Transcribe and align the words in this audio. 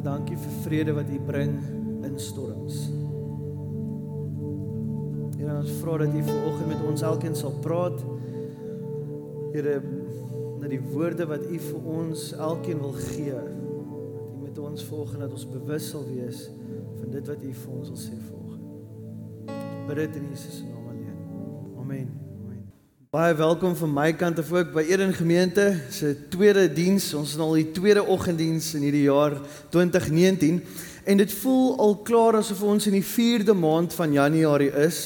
Here, 0.00 0.16
dankie 0.16 0.36
vir 0.40 0.52
vrede 0.64 0.92
wat 0.96 1.08
U 1.12 1.18
bring 1.28 1.58
in 2.08 2.14
storms. 2.16 2.76
Here, 5.36 5.56
ons 5.58 5.74
vra 5.82 5.98
dat 6.00 6.14
U 6.16 6.22
vanoggend 6.24 6.70
met 6.70 6.86
ons 6.88 7.04
elkeen 7.04 7.36
sal 7.36 7.52
praat. 7.60 8.00
Here, 9.52 9.74
dat 10.62 10.72
die 10.72 10.80
woorde 10.94 11.26
wat 11.28 11.44
U 11.44 11.60
vir 11.66 11.92
ons 11.98 12.30
elkeen 12.32 12.80
wil 12.80 12.96
gee, 12.96 13.36
dat 13.36 14.40
U 14.40 14.40
met 14.46 14.62
ons 14.70 14.88
volgens 14.88 15.20
dat 15.26 15.36
ons 15.36 15.46
bewus 15.52 15.92
sal 15.92 16.08
wees 16.08 16.46
van 16.94 17.12
dit 17.18 17.30
wat 17.34 17.44
U 17.44 17.52
vir 17.60 17.76
ons 17.76 17.92
wil 17.92 18.00
sê 18.06 18.16
volgens. 18.16 19.54
Bid 19.90 20.02
dit 20.06 20.18
in 20.22 20.32
Jesus 20.32 20.62
se 20.62 20.72
naam 20.72 20.88
alleen. 20.94 21.22
Amen. 21.84 22.19
Baie 23.10 23.34
welkom 23.34 23.72
van 23.74 23.90
my 23.90 24.12
kant 24.14 24.38
af 24.38 24.52
ook 24.54 24.68
by 24.70 24.84
Eden 24.86 25.10
Gemeente 25.10 25.64
se 25.90 26.12
tweede 26.30 26.68
diens. 26.70 27.08
Ons 27.18 27.32
is 27.32 27.38
nou 27.40 27.48
al 27.48 27.56
die 27.58 27.72
tweede 27.74 28.04
oggenddiens 28.06 28.68
in 28.78 28.84
hierdie 28.86 29.08
jaar 29.08 29.32
2019 29.74 30.60
en 31.10 31.18
dit 31.18 31.32
voel 31.40 31.72
al 31.82 31.96
klaar 32.06 32.38
asof 32.38 32.60
ons 32.62 32.86
in 32.86 32.94
die 32.94 33.02
4de 33.02 33.56
maand 33.58 33.96
van 33.98 34.14
Januarie 34.14 34.70
is 34.84 35.00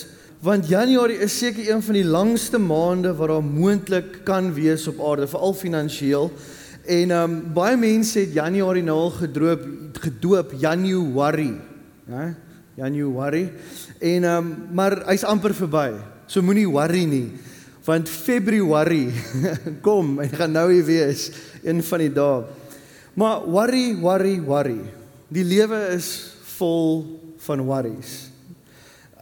want 0.45 0.69
Januarie 0.69 1.17
is 1.25 1.39
seker 1.39 1.71
een 1.71 1.81
van 1.87 1.97
die 1.97 2.05
langste 2.05 2.61
maande 2.61 3.15
wat 3.17 3.33
daar 3.33 3.47
moontlik 3.47 4.21
kan 4.29 4.53
wees 4.53 4.85
op 4.93 5.01
aarde, 5.01 5.31
veral 5.33 5.57
finansiëel. 5.57 6.29
En 6.85 7.17
ehm 7.17 7.39
um, 7.39 7.41
baie 7.57 7.81
mense 7.81 8.19
het 8.21 8.37
Januarie 8.37 8.85
nou 8.85 8.99
al 9.07 9.15
gedroop 9.17 9.65
gedoop 10.05 10.53
Januarie, 10.61 11.57
hè? 12.13 12.29
Januarie. 12.77 13.49
En 13.99 14.29
ehm 14.29 14.37
um, 14.37 14.55
maar 14.77 15.01
hy's 15.09 15.25
amper 15.25 15.57
verby. 15.57 15.89
So 16.27 16.45
moenie 16.45 16.69
worry 16.69 17.09
nie. 17.09 17.54
Want 17.85 18.09
Februarie 18.09 19.13
kom 19.87 20.17
en 20.25 20.31
gaan 20.33 20.55
nou 20.57 20.71
hier 20.73 20.87
wees 20.89 21.29
een 21.63 21.83
van 21.85 22.01
die 22.01 22.13
dae. 22.17 22.45
Maar 23.15 23.45
worry, 23.45 23.93
worry, 24.01 24.39
worry. 24.41 24.81
Die 25.29 25.45
lewe 25.45 25.93
is 25.93 26.09
vol 26.57 27.05
van 27.45 27.61
worries. 27.69 28.15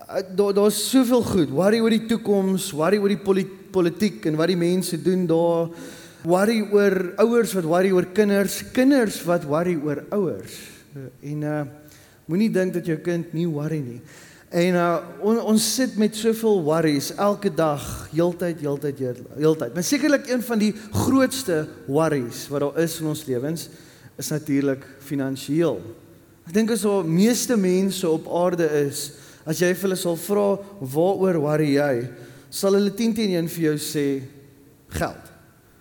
Eh, 0.06 0.22
daar 0.36 0.54
daar's 0.54 0.78
soveel 0.91 1.27
goed. 1.27 1.50
Worry 1.50 1.82
oor 1.82 1.91
die 1.91 2.06
toekoms, 2.06 2.70
worry 2.77 3.00
oor 3.02 3.12
die 3.12 3.48
politiek 3.72 4.27
en 4.30 4.38
wat 4.38 4.52
die 4.52 4.60
mense 4.60 5.00
doen 5.02 5.26
daar. 5.26 5.72
Worry 6.22 6.60
oor 6.70 6.97
ouers 7.24 7.52
wat 7.58 7.66
worry 7.66 7.91
oor 7.91 8.06
kinders, 8.14 8.62
kinders 8.70 9.19
wat 9.26 9.47
worry 9.50 9.74
oor 9.82 10.04
ouers. 10.14 10.58
En 11.20 11.42
uh 11.42 11.62
moenie 12.30 12.52
dink 12.54 12.72
dat 12.72 12.86
jou 12.86 13.00
kind 13.02 13.32
nie 13.34 13.48
worry 13.50 13.80
nie. 13.82 13.98
En 14.53 14.77
uh 14.77 14.98
on, 15.25 15.41
ons 15.55 15.75
sit 15.75 15.97
met 15.97 16.17
soveel 16.17 16.62
worries 16.67 17.12
elke 17.14 17.50
dag, 17.55 17.83
heeltyd, 18.12 18.61
heeltyd, 18.61 19.00
heeltyd. 19.39 19.75
Maar 19.75 19.86
sekerlik 19.86 20.28
een 20.28 20.42
van 20.44 20.61
die 20.61 20.75
grootste 20.92 21.64
worries 21.86 22.44
wat 22.53 22.61
daar 22.61 22.78
is 22.84 23.00
in 23.00 23.11
ons 23.14 23.25
lewens 23.25 23.69
is 24.20 24.28
natuurlik 24.28 24.84
finansiëel. 25.00 25.81
Ek 26.47 26.53
dink 26.53 26.72
as 26.75 26.84
al 26.84 27.06
meeste 27.06 27.56
mense 27.56 28.09
op 28.09 28.28
aarde 28.28 28.67
is, 28.84 29.12
As 29.42 29.59
jy 29.59 29.72
vir 29.75 29.89
hulle 29.89 29.98
sal 29.98 30.19
vra 30.22 30.47
waaroor 30.78 31.41
worry 31.42 31.72
jy, 31.75 32.06
sal 32.53 32.77
hulle 32.78 32.92
10 32.94 33.16
teen 33.16 33.34
1 33.41 33.50
vir 33.50 33.64
jou 33.64 33.75
sê 33.83 34.06
geld, 34.94 35.31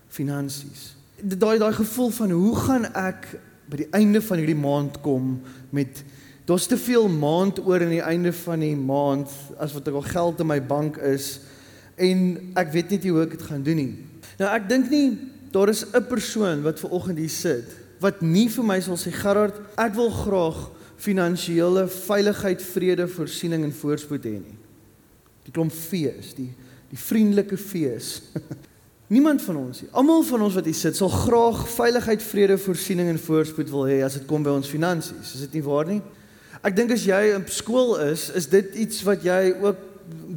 finansies. 0.09 0.91
Daai 1.21 1.59
daai 1.61 1.73
gevoel 1.77 2.09
van 2.15 2.33
hoe 2.33 2.55
gaan 2.57 2.87
ek 2.97 3.27
by 3.69 3.83
die 3.83 3.89
einde 3.95 4.21
van 4.25 4.41
hierdie 4.41 4.57
maand 4.57 4.97
kom 5.05 5.35
met 5.75 6.01
daar's 6.45 6.67
te 6.67 6.77
veel 6.77 7.07
maand 7.09 7.59
oor 7.65 7.81
aan 7.81 7.93
die 7.93 8.03
einde 8.03 8.33
van 8.33 8.59
die 8.59 8.75
maand 8.75 9.29
as 9.57 9.73
wat 9.73 9.87
ek 9.87 9.99
al 9.99 10.07
geld 10.09 10.39
in 10.39 10.49
my 10.49 10.59
bank 10.61 10.97
is 10.97 11.39
en 12.01 12.53
ek 12.57 12.71
weet 12.73 12.95
net 12.95 13.03
nie 13.03 13.11
hoe 13.11 13.25
ek 13.25 13.37
dit 13.37 13.45
gaan 13.49 13.63
doen 13.63 13.77
nie. 13.77 13.93
Nou 14.39 14.49
ek 14.49 14.69
dink 14.69 14.89
nie 14.89 15.19
daar 15.51 15.69
is 15.69 15.85
'n 15.85 16.07
persoon 16.07 16.63
wat 16.63 16.79
ver 16.79 16.91
oggend 16.91 17.17
hier 17.17 17.29
sit 17.29 17.81
wat 18.01 18.21
nie 18.25 18.47
vir 18.49 18.65
my 18.65 18.79
sal 18.81 18.97
sê 18.97 19.13
Gerard, 19.13 19.57
ek 19.77 19.93
wil 19.93 20.09
graag 20.09 20.57
finansiële 21.01 21.87
veiligheid, 21.87 22.61
vrede, 22.61 23.07
voorsiening 23.09 23.63
en 23.65 23.73
voorspoed 23.73 24.25
hê 24.25 24.35
nie. 24.37 24.57
Die 25.45 25.53
klomp 25.53 25.73
fees, 25.73 26.33
die 26.37 26.51
die 26.91 26.99
vriendelike 26.99 27.55
fees. 27.55 28.17
Niemand 29.15 29.41
van 29.45 29.61
ons 29.61 29.77
nie. 29.79 29.89
Almal 29.95 30.25
van 30.27 30.41
ons 30.43 30.57
wat 30.57 30.65
hier 30.67 30.75
sit, 30.75 30.97
sal 30.97 31.07
graag 31.07 31.61
veiligheid, 31.71 32.23
vrede, 32.23 32.57
voorsiening 32.59 33.07
en 33.13 33.19
voorspoed 33.19 33.71
wil 33.71 33.85
hê 33.87 34.01
as 34.03 34.17
dit 34.19 34.25
kom 34.27 34.43
by 34.43 34.51
ons 34.51 34.67
finansies. 34.67 35.31
Is 35.37 35.45
dit 35.45 35.55
nie 35.55 35.63
waar 35.63 35.87
nie? 35.87 36.01
Ek 36.61 36.75
dink 36.77 36.91
as 36.93 37.07
jy 37.07 37.31
op 37.33 37.49
skool 37.49 37.95
is, 38.11 38.27
is 38.37 38.45
dit 38.49 38.75
iets 38.83 39.01
wat 39.07 39.23
jy 39.25 39.53
ook 39.63 39.87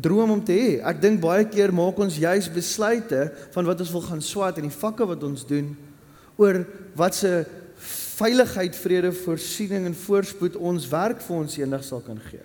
droom 0.04 0.38
om 0.38 0.40
te 0.44 0.54
hê. 0.56 0.70
Ek 0.80 1.02
dink 1.02 1.20
baie 1.20 1.44
keer 1.48 1.72
maak 1.74 1.98
ons 2.00 2.16
juis 2.20 2.48
besluite 2.52 3.26
van 3.52 3.68
wat 3.68 3.82
ons 3.84 3.92
wil 3.92 4.04
gaan 4.06 4.24
swaat 4.24 4.60
in 4.60 4.70
die 4.70 4.78
vakke 4.78 5.06
wat 5.08 5.24
ons 5.26 5.44
doen 5.48 5.74
oor 6.40 6.62
wat 6.98 7.14
se 7.14 7.30
veiligheid, 8.14 8.74
vrede, 8.78 9.12
voorsiening 9.24 9.86
en 9.90 9.96
voorspoed 9.98 10.56
ons 10.56 10.88
werk 10.90 11.22
vir 11.22 11.36
ons 11.36 11.56
eendag 11.58 11.84
sal 11.86 12.02
kan 12.06 12.18
gee. 12.30 12.42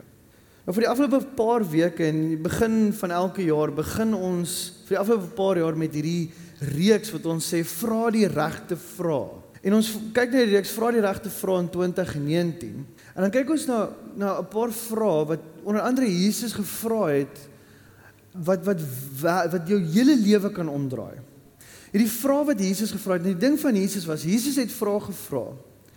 Nou 0.65 0.75
vir 0.75 0.85
die 0.85 0.91
afgelope 0.91 1.33
paar 1.37 1.63
weke 1.65 2.05
en 2.09 2.19
die 2.33 2.41
begin 2.41 2.77
van 2.99 3.13
elke 3.15 3.45
jaar 3.47 3.71
begin 3.73 4.11
ons 4.17 4.57
vir 4.85 4.97
die 4.97 5.01
afgelope 5.01 5.31
paar 5.37 5.61
jaar 5.61 5.77
met 5.79 5.95
hierdie 5.95 6.29
reeks 6.75 7.13
wat 7.15 7.25
ons 7.31 7.47
sê 7.53 7.63
vra 7.65 8.09
die 8.13 8.27
regte 8.29 8.77
vrae. 8.77 9.39
En 9.63 9.75
ons 9.79 9.89
kyk 10.15 10.33
na 10.33 10.43
die 10.43 10.53
reeks 10.53 10.71
vra 10.75 10.91
die 10.95 11.03
regte 11.03 11.31
vrae 11.33 11.63
in 11.63 11.71
2019. 11.73 12.83
En 13.19 13.25
dan 13.27 13.33
kyk 13.35 13.49
ons 13.51 13.65
na 13.67 13.89
na 14.15 14.39
'n 14.39 14.47
paar 14.47 14.71
vrae 14.71 15.25
wat 15.27 15.41
onder 15.63 15.81
andere 15.81 16.07
Jesus 16.07 16.53
gevra 16.55 17.11
het 17.11 17.39
wat 18.31 18.63
wat 18.63 18.79
wat 19.51 19.67
jou 19.67 19.79
hele 19.79 20.15
lewe 20.15 20.51
kan 20.51 20.69
omdraai. 20.69 21.19
Hierdie 21.91 22.11
vraag 22.11 22.45
wat 22.45 22.59
Jesus 22.59 22.91
gevra 22.91 23.13
het, 23.13 23.23
die 23.23 23.37
ding 23.37 23.59
van 23.59 23.75
Jesus 23.75 24.05
was 24.05 24.23
Jesus 24.23 24.55
het 24.55 24.71
vrae 24.71 24.99
gevra. 24.99 25.51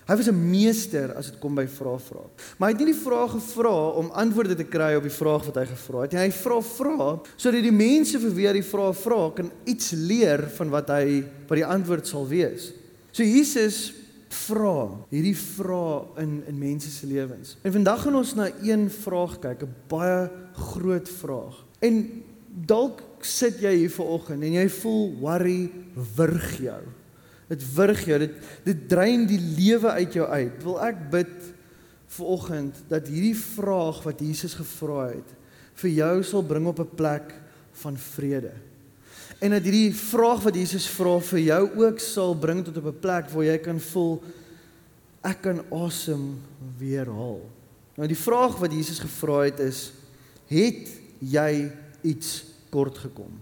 Hy 0.06 0.16
was 0.16 0.26
'n 0.26 0.50
meester 0.50 1.14
as 1.14 1.30
dit 1.30 1.38
kom 1.38 1.54
by 1.54 1.66
vrae 1.66 1.98
vra. 1.98 2.22
Maar 2.58 2.68
hy 2.68 2.74
het 2.74 2.84
nie 2.84 2.92
die 2.92 3.02
vrae 3.04 3.28
gevra 3.28 3.88
om 3.90 4.10
antwoorde 4.10 4.56
te 4.56 4.64
kry 4.64 4.94
op 4.96 5.02
die 5.02 5.18
vraag 5.18 5.44
wat 5.44 5.54
hy 5.54 5.66
gevra 5.66 6.00
het 6.00 6.12
nie. 6.12 6.20
Hy 6.20 6.30
vra 6.30 6.60
vra 6.60 7.20
sodat 7.36 7.62
die 7.62 7.72
mense 7.72 8.18
vir 8.18 8.34
wie 8.34 8.46
hy 8.46 8.52
die 8.52 8.70
vrae 8.70 8.92
vra 8.92 9.30
kan 9.30 9.50
iets 9.64 9.92
leer 9.92 10.50
van 10.56 10.70
wat 10.70 10.88
hy 10.88 11.24
wat 11.46 11.56
die 11.56 11.66
antwoord 11.66 12.06
sal 12.06 12.26
wees. 12.26 12.72
So 13.12 13.22
Jesus 13.22 14.01
vra 14.32 14.90
hierdie 15.10 15.36
vrae 15.36 16.22
in 16.22 16.42
in 16.48 16.58
mense 16.58 16.90
se 16.90 17.06
lewens. 17.06 17.56
En 17.62 17.72
vandag 17.72 18.02
gaan 18.02 18.16
ons 18.16 18.34
na 18.34 18.48
een 18.62 18.88
vraag 18.90 19.38
kyk, 19.38 19.62
'n 19.62 19.74
baie 19.88 20.30
groot 20.52 21.08
vraag. 21.08 21.64
En 21.80 22.22
dalk 22.66 23.02
sit 23.20 23.60
jy 23.60 23.74
hier 23.76 23.90
vanoggend 23.90 24.42
en 24.42 24.52
jy 24.52 24.68
voel 24.68 25.14
worry 25.20 25.70
wurg 26.16 26.58
jou. 26.60 26.82
Dit 27.48 27.74
wurg 27.74 28.04
jou. 28.04 28.18
Dit 28.18 28.34
dit 28.64 28.88
drein 28.88 29.26
die 29.26 29.40
lewe 29.40 29.90
uit 29.90 30.12
jou 30.12 30.26
uit. 30.28 30.62
Wil 30.64 30.80
ek 30.80 31.10
bid 31.10 31.54
vanoggend 32.06 32.82
dat 32.88 33.08
hierdie 33.08 33.36
vraag 33.36 34.02
wat 34.02 34.20
Jesus 34.20 34.54
gevra 34.54 35.08
het 35.12 35.38
vir 35.80 35.90
jou 35.90 36.22
sal 36.22 36.44
bring 36.44 36.66
op 36.66 36.80
'n 36.80 36.94
plek 36.96 37.34
van 37.72 37.96
vrede. 37.96 38.52
En 39.42 39.50
dat 39.50 39.64
hierdie 39.66 39.90
vraag 39.94 40.44
wat 40.46 40.54
Jesus 40.54 40.86
vra 40.86 41.16
vir 41.18 41.40
jou 41.42 41.62
ook 41.82 41.98
sal 42.00 42.36
bring 42.38 42.62
tot 42.64 42.76
op 42.78 42.86
'n 42.92 43.00
plek 43.02 43.30
waar 43.30 43.44
jy 43.44 43.58
kan 43.58 43.80
voel 43.80 44.22
ek 45.22 45.42
kan 45.42 45.62
awesome 45.70 46.34
weer 46.78 47.06
haal. 47.06 47.40
Nou 47.96 48.08
die 48.08 48.18
vraag 48.18 48.58
wat 48.58 48.72
Jesus 48.72 48.98
gevra 49.02 49.44
het 49.46 49.58
is: 49.58 49.92
het 50.46 50.88
jy 51.18 51.70
iets 52.02 52.44
kort 52.70 52.98
gekom? 52.98 53.34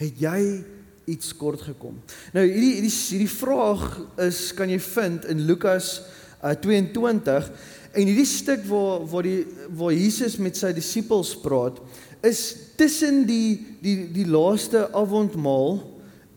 Het 0.00 0.20
jy 0.20 0.64
iets 1.04 1.36
kort 1.36 1.60
gekom? 1.60 2.00
Nou 2.32 2.44
hierdie 2.46 2.74
hierdie 2.80 2.96
hierdie 3.08 3.36
vraag 3.36 4.00
is 4.16 4.52
kan 4.56 4.70
jy 4.70 4.80
vind 4.80 5.24
in 5.24 5.44
Lukas 5.46 6.02
uh, 6.42 6.50
22 6.50 7.50
en 7.92 8.06
hierdie 8.08 8.28
stuk 8.28 8.64
waar 8.64 9.06
waar 9.06 9.22
die 9.22 9.46
waar 9.68 9.92
Jesus 9.92 10.36
met 10.36 10.56
sy 10.56 10.72
disippels 10.72 11.36
praat 11.36 11.80
is 12.22 12.42
tussen 12.78 13.24
die 13.26 13.60
die 13.82 14.06
die 14.12 14.26
laaste 14.26 14.86
avondmaal 14.94 15.80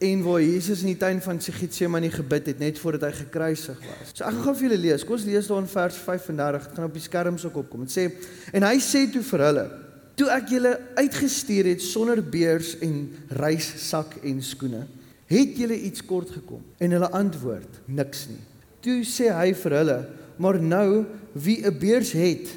en 0.05 0.23
waar 0.25 0.41
Jesus 0.41 0.81
in 0.81 0.91
die 0.91 0.99
tuin 0.99 1.21
van 1.21 1.39
Getsemane 1.39 2.09
gebid 2.11 2.51
het 2.51 2.59
net 2.59 2.79
voordat 2.79 3.11
hy 3.11 3.23
gekruisig 3.23 3.79
was. 3.79 4.11
So 4.11 4.25
ek 4.25 4.33
gaan 4.33 4.43
gou 4.43 4.55
vir 4.55 4.67
julle 4.69 4.81
lees. 4.81 5.05
Kom 5.05 5.15
ons 5.15 5.25
lees 5.29 5.47
daar 5.47 5.63
in 5.63 5.71
vers 5.71 5.97
35. 5.97 6.67
Dit 6.67 6.75
gaan 6.75 6.89
op 6.89 6.99
die 6.99 7.05
skerms 7.05 7.45
ook 7.47 7.61
opkom. 7.63 7.85
Dit 7.87 7.95
sê 7.95 8.09
en 8.51 8.67
hy 8.67 8.75
sê 8.83 9.05
toe 9.13 9.23
vir 9.23 9.45
hulle 9.47 9.67
Toe 10.15 10.29
ek 10.31 10.51
julle 10.55 10.71
uitgestuur 10.95 11.67
het 11.73 11.83
sonder 11.83 12.21
beers 12.23 12.75
en 12.83 13.01
reissak 13.35 14.15
en 14.23 14.39
skoene, 14.43 14.85
het 15.27 15.57
julle 15.59 15.75
iets 15.89 16.03
kort 16.07 16.31
gekom? 16.31 16.61
En 16.79 16.95
hulle 16.95 17.09
antwoord: 17.17 17.81
Niks 17.91 18.27
nie. 18.31 18.39
Toe 18.85 19.01
sê 19.07 19.27
hy 19.35 19.49
vir 19.59 19.75
hulle: 19.81 19.97
Maar 20.39 20.61
nou 20.61 21.05
wie 21.33 21.65
'n 21.65 21.79
beers 21.79 22.11
het, 22.15 22.47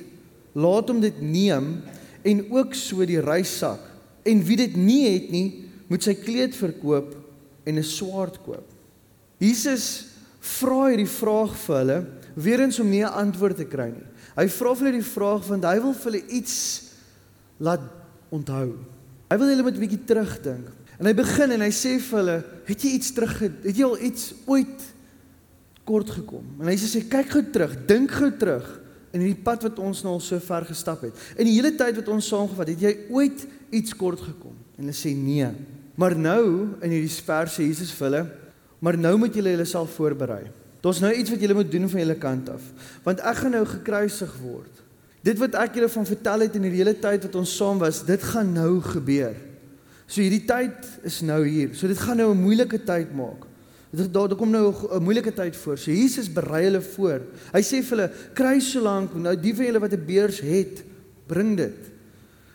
laat 0.54 0.88
hom 0.88 1.00
dit 1.00 1.20
neem 1.20 1.82
en 2.28 2.44
ook 2.52 2.74
so 2.76 3.06
die 3.08 3.20
reissak. 3.24 3.80
En 4.28 4.42
wie 4.44 4.58
dit 4.60 4.76
nie 4.76 5.04
het 5.06 5.30
nie, 5.32 5.48
moet 5.88 6.04
sy 6.04 6.14
kleed 6.18 6.56
verkoop 6.56 7.14
en 7.64 7.78
'n 7.78 7.84
swaard 7.84 8.36
koop. 8.44 8.66
Jesus 9.38 10.06
vra 10.40 10.88
hierdie 10.88 11.08
vraag 11.08 11.56
vir 11.56 11.76
hulle, 11.76 12.06
weer 12.34 12.60
eens 12.60 12.80
om 12.80 12.90
nie 12.90 13.02
'n 13.02 13.12
antwoord 13.12 13.56
te 13.56 13.64
kry 13.64 13.88
nie. 13.90 14.06
Hy 14.36 14.48
vra 14.48 14.74
vir 14.74 14.86
hulle 14.86 15.00
die 15.00 15.12
vraag 15.14 15.46
want 15.48 15.64
hy 15.64 15.80
wil 15.80 15.94
vir 15.94 16.12
hulle 16.12 16.26
iets 16.28 16.82
laat 17.58 17.80
onthou. 18.30 18.76
Hy 19.30 19.36
wil 19.36 19.48
hulle 19.48 19.62
met 19.62 19.74
'n 19.74 19.80
bietjie 19.80 20.04
terugdink. 20.04 20.68
En 20.98 21.06
hy 21.06 21.14
begin 21.14 21.50
en 21.50 21.60
hy 21.60 21.70
sê 21.70 21.98
vir 22.00 22.18
hulle, 22.18 22.44
"Het 22.66 22.82
jy 22.82 22.90
iets 22.90 23.12
terug 23.12 23.38
het 23.38 23.76
jy 23.76 23.84
al 23.84 23.98
iets 23.98 24.34
ooit 24.46 24.82
kort 25.88 26.10
gekom. 26.10 26.44
En 26.60 26.68
hy 26.68 26.76
sê 26.76 27.08
kyk 27.08 27.30
gou 27.32 27.42
terug, 27.52 27.86
dink 27.88 28.10
gou 28.10 28.30
terug 28.36 28.80
in 29.12 29.22
hierdie 29.24 29.42
pad 29.44 29.64
wat 29.68 29.78
ons 29.82 30.02
nou 30.04 30.14
al 30.16 30.22
so 30.24 30.38
ver 30.42 30.66
gestap 30.68 31.02
het. 31.06 31.16
In 31.36 31.48
die 31.48 31.56
hele 31.56 31.72
tyd 31.78 31.96
wat 32.00 32.10
ons 32.12 32.28
saamgevat 32.28 32.68
het, 32.68 32.80
het 32.80 32.86
jy 32.86 33.14
ooit 33.14 33.46
iets 33.74 33.96
kort 33.96 34.20
gekom? 34.20 34.56
En 34.76 34.84
hulle 34.84 34.96
sê 34.96 35.14
nee. 35.16 35.48
Maar 35.98 36.14
nou 36.18 36.44
in 36.84 36.92
hierdie 36.94 37.24
verse 37.26 37.62
Jesus 37.64 37.94
vir 37.96 38.06
hulle, 38.08 38.22
maar 38.84 38.98
nou 39.00 39.16
moet 39.18 39.34
julle 39.34 39.56
julleself 39.56 39.96
voorberei. 39.96 40.44
Daar's 40.84 41.00
nou 41.02 41.10
iets 41.10 41.32
wat 41.32 41.40
julle 41.42 41.56
moet 41.58 41.72
doen 41.72 41.88
van 41.90 42.00
julle 42.04 42.18
kant 42.20 42.52
af, 42.52 42.62
want 43.02 43.24
ek 43.26 43.40
gaan 43.42 43.56
nou 43.56 43.64
gekruisig 43.66 44.36
word. 44.44 44.84
Dit 45.26 45.40
wat 45.42 45.56
ek 45.58 45.80
julle 45.80 45.90
van 45.90 46.06
vertel 46.06 46.46
het 46.46 46.54
in 46.54 46.68
hierdie 46.68 46.84
hele 46.84 46.94
tyd 46.94 47.26
wat 47.26 47.40
ons 47.40 47.56
saam 47.58 47.80
was, 47.82 48.04
dit 48.06 48.22
gaan 48.30 48.52
nou 48.54 48.78
gebeur. 48.84 49.34
So 50.06 50.22
hierdie 50.22 50.46
tyd 50.48 50.86
is 51.08 51.18
nou 51.26 51.42
hier. 51.44 51.74
So 51.74 51.90
dit 51.90 51.98
gaan 51.98 52.16
nou 52.22 52.30
'n 52.32 52.40
moeilike 52.40 52.78
tyd 52.84 53.10
maak. 53.12 53.47
Dit 53.90 54.12
daar 54.12 54.34
kom 54.36 54.50
nou 54.50 54.74
'n 54.92 55.02
moeilike 55.02 55.32
tyd 55.32 55.56
voor. 55.56 55.78
So 55.78 55.90
Jesus 55.90 56.32
berei 56.32 56.64
hulle 56.64 56.80
voor. 56.80 57.20
Hy 57.52 57.62
sê 57.62 57.82
vir 57.82 57.96
hulle: 57.96 58.10
"Kry 58.34 58.60
so 58.60 58.80
lank, 58.80 59.14
nou 59.14 59.36
die 59.36 59.54
van 59.54 59.64
julle 59.64 59.80
wat 59.80 59.92
'n 59.92 60.04
beurs 60.06 60.40
het, 60.40 60.84
bring 61.26 61.56
dit. 61.56 61.78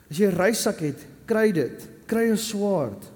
As 0.09 0.17
jy 0.17 0.27
'n 0.27 0.35
reissak 0.35 0.79
het, 0.79 1.05
kry 1.25 1.51
dit. 1.51 1.87
Kry 2.05 2.29
'n 2.29 2.37
swaard." 2.37 3.11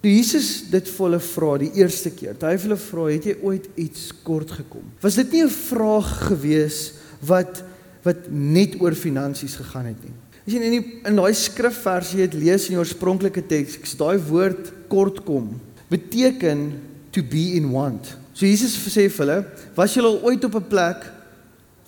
Toe 0.00 0.10
Jesus 0.10 0.70
dit 0.70 0.88
vir 0.88 1.06
hulle 1.06 1.20
vra 1.20 1.58
die 1.58 1.72
eerste 1.74 2.10
keer, 2.10 2.36
toe 2.36 2.48
hy 2.48 2.56
hulle 2.56 2.76
vra, 2.76 3.04
"Het 3.06 3.24
jy 3.24 3.36
ooit 3.42 3.68
iets 3.76 4.12
kort 4.22 4.50
gekom?" 4.50 4.82
Was 5.00 5.14
dit 5.14 5.32
nie 5.32 5.44
'n 5.44 5.48
vraag 5.48 6.26
gewees 6.26 6.92
wat 7.20 7.62
wat 8.02 8.16
net 8.30 8.80
oor 8.80 8.94
finansies 8.94 9.54
gegaan 9.54 9.84
het 9.84 10.02
nie. 10.02 10.12
As 10.46 10.52
jy 10.52 10.60
in 10.60 10.82
die 10.82 11.00
in 11.04 11.16
daai 11.16 11.34
skrifversie 11.34 12.20
het 12.20 12.34
lees 12.34 12.66
in 12.66 12.74
die 12.74 12.78
oorspronklike 12.78 13.46
teks, 13.46 13.96
daai 13.96 14.18
woord 14.18 14.72
kort 14.88 15.24
kom 15.24 15.60
beteken 15.92 16.72
to 17.12 17.22
be 17.22 17.52
in 17.58 17.70
want. 17.72 18.14
So 18.32 18.48
Jesus 18.48 18.74
sê 18.88 19.08
vir 19.12 19.26
hulle, 19.26 19.38
was 19.76 19.94
julle 19.96 20.08
al 20.14 20.22
ooit 20.24 20.44
op 20.48 20.56
'n 20.56 20.68
plek 20.68 21.04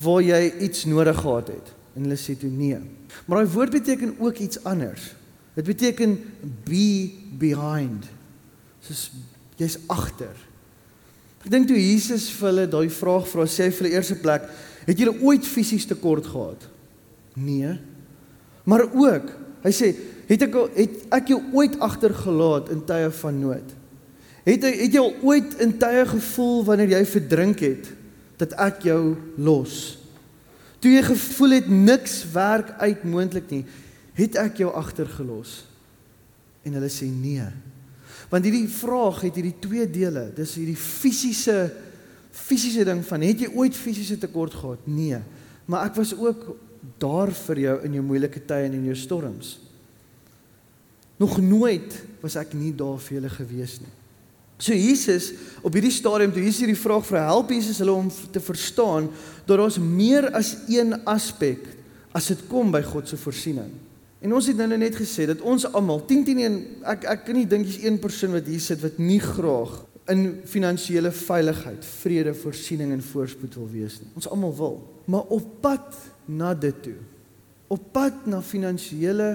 waar 0.05 0.23
jy 0.23 0.53
iets 0.61 0.85
nodig 0.85 1.17
gehad 1.17 1.49
het? 1.49 1.73
En 1.97 2.03
hulle 2.03 2.19
sê 2.21 2.37
toe 2.37 2.51
nee. 2.51 2.79
Maar 3.27 3.39
daai 3.39 3.55
woord 3.55 3.71
beteken 3.71 4.17
ook 4.19 4.39
iets 4.39 4.65
anders. 4.65 5.15
Dit 5.55 5.65
beteken 5.65 6.19
be 6.65 7.13
behind. 7.39 8.05
Soos 8.81 9.11
jy's 9.57 9.79
agter. 9.87 10.35
Ek 11.45 11.51
dink 11.51 11.69
toe 11.69 11.79
Jesus 11.79 12.31
vir 12.31 12.49
hulle 12.49 12.67
daai 12.69 12.91
vraag 12.91 13.29
vra, 13.29 13.47
sê 13.47 13.69
hy 13.69 13.71
vir 13.71 13.85
hulle 13.85 13.97
eerste 13.97 14.17
plek, 14.17 14.49
het 14.85 14.99
julle 14.99 15.21
ooit 15.23 15.47
fisies 15.47 15.87
tekort 15.87 16.27
gehad? 16.27 16.69
Nee. 17.35 17.79
Maar 18.65 18.87
ook, 18.89 19.31
hy 19.63 19.73
sê, 19.73 19.95
het 20.29 20.43
ek 20.43 20.55
het 20.77 21.01
ek 21.13 21.29
jou 21.29 21.41
ooit 21.53 21.79
agtergelaat 21.81 22.71
in 22.73 22.85
tye 22.89 23.11
van 23.21 23.41
nood? 23.41 23.75
Het 24.45 24.65
het 24.69 24.93
jy 24.93 25.03
ooit 25.25 25.55
in 25.65 25.73
tye 25.81 26.05
gevoel 26.09 26.65
wanneer 26.67 26.99
jy 26.99 27.05
verdrink 27.09 27.63
het 27.65 27.89
dat 28.41 28.53
ek 28.61 28.83
jou 28.91 29.15
los? 29.41 29.97
Toe 30.85 30.93
jy 30.93 31.05
gevoel 31.07 31.57
het 31.57 31.71
niks 31.73 32.19
werk 32.35 32.75
uit 32.83 33.07
moontlik 33.09 33.49
nie, 33.49 33.63
het 34.19 34.37
ek 34.37 34.61
jou 34.61 34.69
agtergelos? 34.77 35.63
En 36.65 36.77
hulle 36.77 36.91
sê 36.93 37.09
nee. 37.09 37.47
Want 38.29 38.45
hierdie 38.45 38.69
vraag 38.69 39.23
het 39.25 39.39
hierdie 39.41 39.57
twee 39.65 39.89
dele. 39.89 40.29
Dis 40.37 40.57
hierdie 40.59 40.79
fisiese 40.79 41.71
fisiese 42.35 42.85
ding 42.85 43.01
van 43.07 43.23
het 43.23 43.45
jy 43.45 43.51
ooit 43.55 43.77
fisiese 43.79 44.19
tekort 44.21 44.57
gehad? 44.59 44.87
Nee. 44.91 45.21
Maar 45.71 45.89
ek 45.89 45.99
was 46.01 46.13
ook 46.19 46.49
daar 47.01 47.31
vir 47.47 47.61
jou 47.63 47.77
in 47.87 47.97
jou 47.97 48.05
moeilike 48.05 48.43
tye 48.45 48.69
en 48.69 48.77
in 48.77 48.89
jou 48.91 48.97
storms. 48.99 49.57
Nog 51.17 51.39
nooit 51.41 51.95
was 52.21 52.37
ek 52.37 52.57
nie 52.59 52.75
daar 52.77 52.99
vir 53.01 53.21
julle 53.21 53.31
gewees 53.33 53.79
nie. 53.81 53.95
So 54.59 54.73
Jesus 54.73 55.33
op 55.65 55.75
hierdie 55.75 55.93
stadium 55.95 56.33
toe 56.33 56.43
Jesus 56.45 56.63
hierdie 56.63 56.79
vraag 56.79 57.07
vra, 57.09 57.25
help 57.27 57.51
Jesus 57.51 57.81
hulle 57.83 57.95
om 57.95 58.11
te 58.33 58.43
verstaan 58.43 59.09
dat 59.49 59.63
is 59.67 59.81
meer 59.83 60.31
as 60.33 60.55
een 60.71 60.95
aspek 61.11 61.67
as 62.15 62.31
dit 62.31 62.45
kom 62.49 62.71
by 62.73 62.83
God 62.87 63.11
se 63.11 63.19
voorsiening. 63.19 63.73
En 64.25 64.33
ons 64.33 64.47
het 64.49 64.57
nou 64.57 64.69
net 64.79 64.95
gesê 64.97 65.27
dat 65.29 65.43
ons 65.45 65.67
almal 65.75 66.05
10 66.09 66.23
10 66.31 66.45
1 66.47 66.61
ek 66.95 67.09
ek 67.13 67.25
kan 67.27 67.37
nie 67.37 67.49
dink 67.51 67.67
jy's 67.67 67.83
een 67.83 67.99
persoon 68.01 68.37
wat 68.37 68.47
hier 68.49 68.63
sit 68.63 68.81
wat 68.85 69.01
nie 69.03 69.21
graag 69.21 69.83
in 70.13 70.25
finansiële 70.49 71.11
veiligheid, 71.17 71.85
vrede, 72.03 72.35
voorsiening 72.37 72.93
en 72.93 73.03
voorspoed 73.03 73.57
wil 73.57 73.69
wees 73.73 73.99
nie. 74.01 74.11
Ons 74.17 74.29
almal 74.29 74.53
wil. 74.57 74.79
Maar 75.09 75.33
op 75.33 75.47
pad 75.65 75.97
na 76.29 76.53
dit 76.55 76.83
toe. 76.85 76.97
Op 77.73 77.87
pad 77.93 78.27
na 78.29 78.43
finansiële 78.45 79.29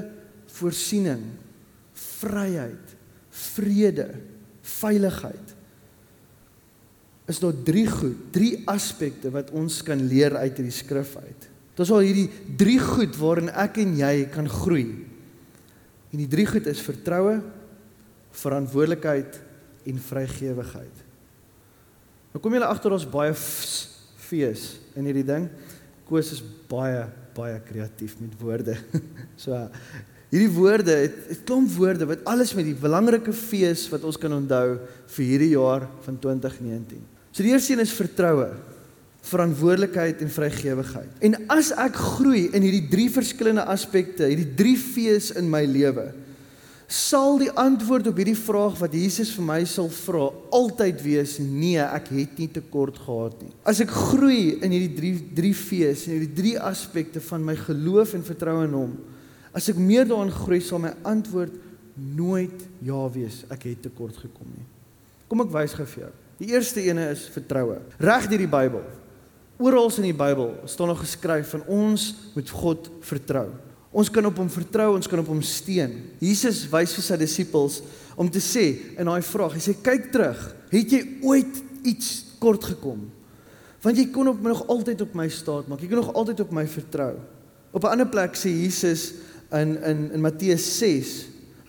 voorsiening, 0.60 1.24
vryheid, 2.20 2.94
vrede, 3.30 4.08
veiligheid. 4.78 5.56
Is 7.30 7.42
daar 7.42 7.58
drie 7.66 7.86
goed, 7.90 8.30
drie 8.34 8.56
aspekte 8.70 9.32
wat 9.34 9.52
ons 9.56 9.82
kan 9.86 10.02
leer 10.10 10.38
uit 10.40 10.56
hierdie 10.58 10.74
skrif 10.74 11.14
uit. 11.20 11.50
Dit 11.76 11.86
is 11.86 11.94
al 11.96 12.04
hierdie 12.04 12.30
drie 12.60 12.80
goed 12.82 13.16
waarin 13.22 13.52
ek 13.54 13.78
en 13.84 13.94
jy 14.00 14.14
kan 14.34 14.50
groei. 14.52 14.88
En 16.10 16.18
die 16.20 16.30
drie 16.30 16.48
goed 16.50 16.66
is 16.68 16.82
vertroue, 16.84 17.38
verantwoordelikheid 18.40 19.38
en 19.90 20.02
vrygewigheid. 20.10 21.06
Nou 22.34 22.42
kom 22.44 22.54
julle 22.54 22.70
agter 22.70 22.94
ons 22.94 23.08
baie 23.10 23.34
fees 23.34 24.66
in 24.98 25.08
hierdie 25.10 25.26
ding. 25.26 25.48
Koos 26.10 26.34
is 26.36 26.44
baie 26.70 27.08
baie 27.38 27.60
kreatief 27.64 28.18
met 28.20 28.34
woorde. 28.42 28.76
so 29.44 29.56
Hierdie 30.30 30.52
woorde, 30.54 30.94
het 31.08 31.16
'n 31.30 31.44
klomp 31.44 31.70
woorde 31.74 32.06
wat 32.06 32.24
alles 32.24 32.54
met 32.54 32.66
die 32.66 32.78
belangrike 32.78 33.34
fees 33.34 33.90
wat 33.90 34.04
ons 34.04 34.18
kan 34.18 34.34
onthou 34.34 34.78
vir 35.08 35.26
hierdie 35.26 35.56
jaar 35.58 35.88
van 36.06 36.20
2019. 36.20 37.02
So 37.32 37.44
die 37.44 37.52
eerste 37.52 37.74
een 37.74 37.80
is 37.80 37.94
vertroue, 37.94 38.50
verantwoordelikheid 39.22 40.22
en 40.22 40.30
vrygewigheid. 40.30 41.10
En 41.20 41.36
as 41.48 41.72
ek 41.72 41.96
groei 41.96 42.50
in 42.54 42.62
hierdie 42.62 42.88
drie 42.90 43.10
verskillende 43.10 43.66
aspekte, 43.66 44.26
hierdie 44.30 44.56
drie 44.56 44.78
fees 44.78 45.32
in 45.32 45.50
my 45.50 45.66
lewe, 45.66 46.14
sal 46.90 47.38
die 47.38 47.52
antwoord 47.52 48.08
op 48.10 48.18
hierdie 48.18 48.38
vraag 48.38 48.80
wat 48.80 48.94
Jesus 48.94 49.30
vir 49.36 49.46
my 49.46 49.60
sal 49.66 49.92
vra 49.94 50.32
altyd 50.58 51.02
wees 51.06 51.36
nee, 51.40 51.78
ek 51.78 52.10
het 52.10 52.40
nie 52.42 52.50
tekort 52.50 52.98
gehad 52.98 53.36
nie. 53.44 53.54
As 53.64 53.82
ek 53.84 53.94
groei 53.94 54.58
in 54.58 54.74
hierdie 54.74 54.96
drie 54.98 55.14
drie 55.38 55.54
fees, 55.54 56.08
in 56.08 56.18
hierdie 56.18 56.34
drie 56.34 56.56
aspekte 56.58 57.22
van 57.22 57.46
my 57.46 57.56
geloof 57.56 58.16
en 58.18 58.26
vertroue 58.26 58.66
in 58.66 58.74
hom, 58.74 58.98
As 59.60 59.68
ek 59.68 59.80
meer 59.82 60.08
daarin 60.08 60.32
groei, 60.32 60.62
sal 60.64 60.80
my 60.80 60.94
antwoord 61.04 61.58
nooit 62.00 62.64
ja 62.86 63.02
wees. 63.12 63.42
Ek 63.52 63.66
het 63.68 63.82
tekort 63.90 64.16
gekom 64.22 64.48
nie. 64.56 64.64
Kom 65.28 65.44
ek 65.44 65.52
wys 65.52 65.76
gou 65.76 65.88
vir 65.98 66.06
jou. 66.06 66.12
Die 66.40 66.54
eerste 66.54 66.84
ene 66.86 67.10
is 67.12 67.26
vertroue. 67.34 67.82
Reg 68.00 68.30
deur 68.32 68.40
die 68.40 68.50
Bybel. 68.50 68.86
Oral 69.60 69.92
in 70.00 70.08
die 70.08 70.16
Bybel 70.16 70.54
staan 70.72 70.88
nog 70.88 71.02
geskryf 71.04 71.52
van 71.52 71.66
ons 71.68 72.14
moet 72.32 72.54
God 72.62 72.88
vertrou. 73.04 73.50
Ons 73.92 74.08
kan 74.14 74.24
op 74.30 74.38
hom 74.40 74.48
vertrou, 74.54 74.94
ons 74.96 75.10
kan 75.10 75.20
op 75.20 75.28
hom 75.28 75.42
steun. 75.44 75.98
Jesus 76.24 76.62
wys 76.72 76.94
vir 76.96 77.06
sy 77.10 77.18
disippels 77.20 77.82
om 78.16 78.30
te 78.32 78.40
sê 78.44 78.66
in 78.96 79.10
daai 79.10 79.26
vraag, 79.26 79.58
hy 79.58 79.64
sê 79.66 79.74
kyk 79.76 80.12
terug, 80.14 80.46
het 80.72 80.94
jy 80.96 81.02
ooit 81.28 81.60
iets 81.90 82.38
kort 82.40 82.70
gekom? 82.70 83.02
Want 83.84 84.00
jy 84.00 84.08
kon 84.14 84.32
op 84.32 84.40
nog 84.44 84.64
altyd 84.72 85.04
op 85.04 85.18
my 85.18 85.28
staat 85.32 85.68
maak. 85.68 85.84
Jy 85.84 85.92
kon 85.92 86.02
nog 86.06 86.14
altyd 86.14 86.46
op 86.46 86.56
my 86.56 86.66
vertrou. 86.70 87.18
Op 87.76 87.84
'n 87.84 87.92
ander 87.92 88.08
plek 88.08 88.36
sê 88.36 88.50
Jesus 88.50 89.14
in 89.52 89.78
in 89.84 90.12
in 90.14 90.22
Matteus 90.22 90.66
6. 90.80 91.14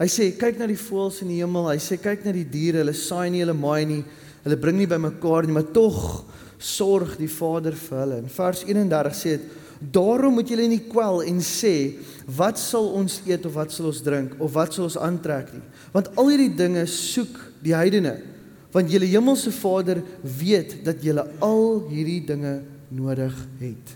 Hy 0.01 0.09
sê 0.09 0.31
kyk 0.39 0.59
na 0.61 0.69
die 0.71 0.81
voëls 0.81 1.21
in 1.25 1.29
die 1.29 1.41
hemel. 1.43 1.69
Hy 1.69 1.81
sê 1.83 1.99
kyk 2.01 2.25
na 2.25 2.33
die 2.33 2.47
diere. 2.49 2.81
Hulle 2.81 2.97
saai 2.97 3.29
nie, 3.33 3.43
hulle 3.45 3.57
maai 3.57 3.85
nie. 3.89 4.03
Hulle 4.45 4.57
bring 4.61 4.79
nie 4.81 4.89
bymekaar 4.89 5.45
nie, 5.45 5.53
maar 5.53 5.69
tog 5.75 6.25
sorg 6.61 7.17
die 7.21 7.29
Vader 7.29 7.77
vir 7.77 8.01
hulle. 8.03 8.21
In 8.23 8.33
vers 8.33 8.63
31 8.65 9.17
sê 9.17 9.35
dit: 9.37 9.45
"Daarom 9.93 10.35
moet 10.35 10.49
julle 10.49 10.69
nie 10.69 10.83
kwel 10.89 11.23
en 11.23 11.41
sê 11.41 11.97
wat 12.27 12.59
sal 12.59 12.89
ons 12.97 13.21
eet 13.27 13.47
of 13.47 13.55
wat 13.55 13.73
sal 13.73 13.87
ons 13.87 14.03
drink 14.05 14.37
of 14.39 14.53
wat 14.53 14.75
sal 14.75 14.85
ons 14.85 14.97
aantrek 14.97 15.53
nie, 15.53 15.63
want 15.93 16.09
al 16.17 16.29
hierdie 16.29 16.57
dinge 16.57 16.87
soek 16.87 17.37
die 17.63 17.75
heidene, 17.75 18.21
want 18.73 18.91
julle 18.91 19.09
hemelse 19.09 19.51
Vader 19.53 20.03
weet 20.23 20.85
dat 20.85 21.03
julle 21.03 21.27
al 21.41 21.89
hierdie 21.89 22.21
dinge 22.25 22.63
nodig 22.91 23.37
het." 23.61 23.87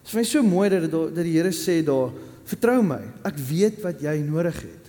Dit 0.00 0.08
is 0.08 0.12
vir 0.12 0.20
my 0.20 0.24
so 0.24 0.42
mooi 0.42 0.68
dat 0.68 0.82
dit 0.82 1.14
dat 1.14 1.24
die 1.24 1.36
Here 1.36 1.52
sê 1.52 1.82
daar 1.84 2.12
Vertrou 2.50 2.80
my. 2.82 3.00
Ek 3.26 3.38
weet 3.38 3.78
wat 3.84 4.02
jy 4.02 4.16
nodig 4.26 4.56
het. 4.64 4.88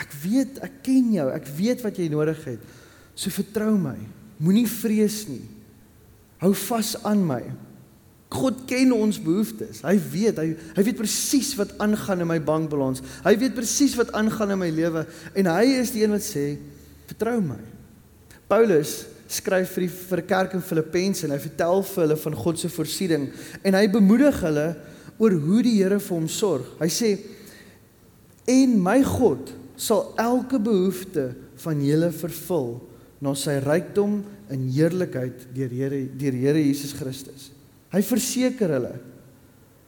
Ek 0.00 0.14
weet, 0.24 0.58
ek 0.64 0.80
ken 0.86 1.12
jou. 1.14 1.28
Ek 1.34 1.46
weet 1.58 1.84
wat 1.84 2.00
jy 2.00 2.08
nodig 2.12 2.40
het. 2.48 2.72
So 3.14 3.30
vertrou 3.34 3.74
my. 3.78 3.96
Moenie 4.42 4.66
vrees 4.70 5.22
nie. 5.28 5.44
Hou 6.42 6.52
vas 6.66 6.94
aan 7.06 7.22
my. 7.26 7.42
God 8.34 8.64
ken 8.66 8.90
ons 8.96 9.20
behoeftes. 9.22 9.82
Hy 9.86 9.94
weet, 10.10 10.40
hy 10.40 10.48
hy 10.74 10.84
weet 10.88 10.98
presies 10.98 11.52
wat 11.58 11.76
aangaan 11.82 12.24
in 12.24 12.30
my 12.30 12.40
bankbalans. 12.42 13.04
Hy 13.22 13.34
weet 13.38 13.54
presies 13.54 13.94
wat 13.98 14.10
aangaan 14.16 14.56
in 14.56 14.62
my 14.64 14.70
lewe 14.74 15.04
en 15.38 15.50
hy 15.52 15.76
is 15.78 15.92
die 15.94 16.02
een 16.02 16.14
wat 16.14 16.24
sê, 16.26 16.56
vertrou 17.06 17.36
my. 17.44 17.60
Paulus 18.50 19.04
skryf 19.30 19.70
vir 19.76 19.86
die 19.86 19.92
vir 19.94 20.22
die 20.22 20.28
kerk 20.32 20.56
in 20.56 20.64
Filippense 20.64 21.28
en 21.28 21.34
hy 21.36 21.38
vertel 21.42 21.84
vir 21.86 22.04
hulle 22.04 22.18
van 22.24 22.36
God 22.42 22.60
se 22.60 22.70
voorsiening 22.72 23.28
en 23.62 23.78
hy 23.78 23.86
bemoedig 23.92 24.42
hulle 24.44 24.66
oor 25.18 25.34
hoe 25.38 25.62
die 25.64 25.76
Here 25.78 26.00
vir 26.02 26.16
hom 26.16 26.28
sorg. 26.30 26.66
Hy 26.80 26.88
sê 26.92 27.10
en 28.50 28.76
my 28.82 28.98
God 29.06 29.52
sal 29.80 30.12
elke 30.20 30.60
behoefte 30.62 31.30
van 31.64 31.82
julle 31.82 32.10
vervul 32.14 32.74
na 33.24 33.32
sy 33.38 33.56
rykdom 33.64 34.20
in 34.52 34.68
heerlikheid 34.74 35.48
deur 35.54 35.72
Here 35.72 36.02
deur 36.18 36.38
Here 36.38 36.62
Jesus 36.62 36.94
Christus. 36.96 37.50
Hy 37.94 38.02
verseker 38.04 38.74
hulle. 38.76 38.96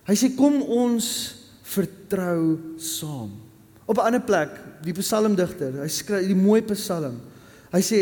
Hy 0.06 0.14
sê 0.18 0.30
kom 0.38 0.60
ons 0.62 1.08
vertrou 1.66 2.76
saam. 2.78 3.32
Op 3.86 3.98
'n 3.98 4.06
ander 4.06 4.22
plek, 4.22 4.50
die 4.82 4.94
psalmdigter, 4.94 5.82
hy 5.82 5.88
skryf 5.90 6.26
die 6.26 6.34
mooi 6.34 6.62
psalm. 6.62 7.20
Hy 7.72 7.82
sê 7.82 8.00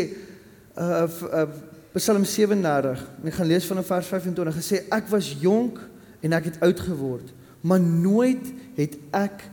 uh, 0.77 1.05
uh 1.05 1.47
Psalm 1.95 2.25
37, 2.27 2.99
ek 3.23 3.35
gaan 3.37 3.47
lees 3.47 3.65
van 3.71 3.79
vers 3.79 4.07
25. 4.11 4.55
Hy 4.57 4.63
sê 4.65 4.81
ek 4.91 5.05
was 5.07 5.29
jonk 5.39 5.77
en 6.21 6.33
ek 6.33 6.51
het 6.51 6.61
oud 6.61 6.79
geword, 6.79 7.33
maar 7.61 7.79
nooit 7.81 8.53
het 8.75 8.97
ek 9.11 9.49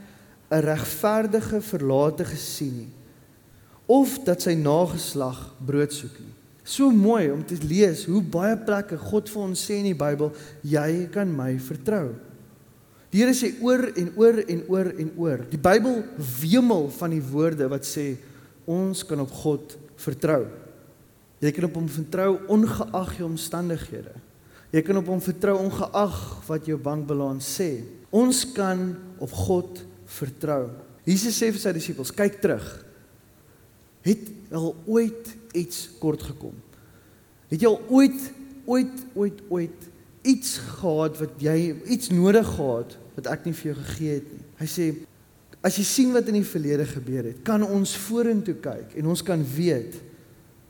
'n 0.52 0.60
regverdige 0.60 1.60
verlate 1.60 2.24
gesien 2.24 2.76
nie 2.76 2.92
of 3.92 4.18
dat 4.24 4.44
sy 4.44 4.54
nageslag 4.58 5.38
brood 5.66 5.92
soek 5.92 6.14
nie. 6.22 6.34
So 6.62 6.92
mooi 6.94 7.30
om 7.32 7.42
te 7.44 7.58
lees 7.66 8.04
hoe 8.06 8.22
baie 8.22 8.54
plekke 8.56 8.98
God 9.10 9.30
vir 9.32 9.42
ons 9.42 9.64
sê 9.66 9.80
in 9.80 9.90
die 9.90 9.98
Bybel, 9.98 10.30
jy 10.62 11.08
kan 11.12 11.30
my 11.34 11.56
vertrou. 11.62 12.12
Die 13.12 13.20
Here 13.20 13.34
sê 13.36 13.50
oor 13.60 13.90
en 13.98 14.12
oor 14.16 14.38
en 14.46 14.62
oor 14.72 14.88
en 14.94 15.10
oor. 15.20 15.42
Die 15.50 15.60
Bybel 15.60 16.00
wemel 16.40 16.86
van 16.96 17.12
die 17.12 17.24
woorde 17.32 17.68
wat 17.68 17.84
sê 17.84 18.14
ons 18.70 19.02
kan 19.04 19.20
op 19.20 19.34
God 19.42 19.74
vertrou. 20.00 20.46
Jy 21.42 21.50
kan 21.52 21.66
op 21.66 21.76
hom 21.76 21.90
vertrou 21.90 22.30
ongeag 22.54 23.16
jou 23.18 23.26
omstandighede. 23.26 24.14
Jy 24.72 24.80
kan 24.86 24.96
op 25.02 25.10
hom 25.12 25.20
vertrou 25.20 25.58
ongeag 25.60 26.20
wat 26.48 26.68
jou 26.68 26.78
bankbalans 26.80 27.48
sê. 27.58 27.82
Ons 28.12 28.46
kan 28.56 28.94
op 29.20 29.32
God 29.44 29.82
vertrou. 30.18 30.70
Jesus 31.04 31.36
sê 31.36 31.50
vir 31.52 31.60
sy 31.60 31.72
disippels, 31.76 32.14
kyk 32.14 32.40
terug 32.40 32.66
het 34.02 34.30
al 34.50 34.72
ooit 34.90 35.28
iets 35.54 35.84
kort 36.02 36.24
gekom? 36.26 36.54
Het 37.52 37.62
jy 37.62 37.70
al 37.70 37.80
ooit 37.92 38.30
ooit 38.62 39.00
ooit 39.18 39.40
ooit 39.50 39.88
iets 40.26 40.56
gehad 40.78 41.16
wat 41.18 41.40
jy 41.42 41.56
iets 41.90 42.12
nodig 42.14 42.46
gehad 42.46 42.94
wat 43.16 43.28
ek 43.32 43.46
nie 43.46 43.56
vir 43.58 43.72
jou 43.72 43.78
gegee 43.80 44.20
het 44.20 44.28
nie? 44.30 44.44
Hy 44.60 44.68
sê 44.70 44.86
as 45.62 45.78
jy 45.78 45.86
sien 45.86 46.14
wat 46.14 46.30
in 46.30 46.40
die 46.40 46.46
verlede 46.46 46.86
gebeur 46.90 47.28
het, 47.30 47.42
kan 47.46 47.62
ons 47.62 47.94
vorentoe 48.08 48.56
kyk 48.62 48.96
en 48.98 49.10
ons 49.12 49.22
kan 49.26 49.42
weet 49.54 49.98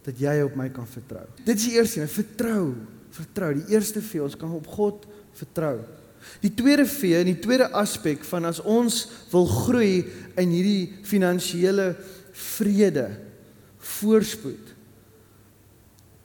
dat 0.04 0.18
jy 0.21 0.35
op 0.44 0.56
my 0.59 0.66
kan 0.75 0.88
vertrou. 0.88 1.25
Dit 1.47 1.56
is 1.56 1.68
die 1.68 1.76
eerste 1.78 2.02
ding, 2.02 2.11
vertrou, 2.12 2.64
vertrou. 3.12 3.52
Die 3.54 3.75
eerste 3.75 4.02
vir 4.04 4.25
ons 4.26 4.37
kan 4.38 4.52
op 4.57 4.66
God 4.66 5.07
vertrou. 5.38 5.78
Die 6.42 6.52
tweede 6.54 6.87
V 6.87 7.16
en 7.19 7.31
die 7.33 7.40
tweede 7.42 7.71
aspek 7.75 8.23
van 8.28 8.47
as 8.47 8.61
ons 8.62 9.07
wil 9.33 9.47
groei 9.47 10.04
in 10.38 10.52
hierdie 10.54 10.92
finansiële 11.07 11.92
vrede, 12.33 13.09
voorspoed 13.83 14.73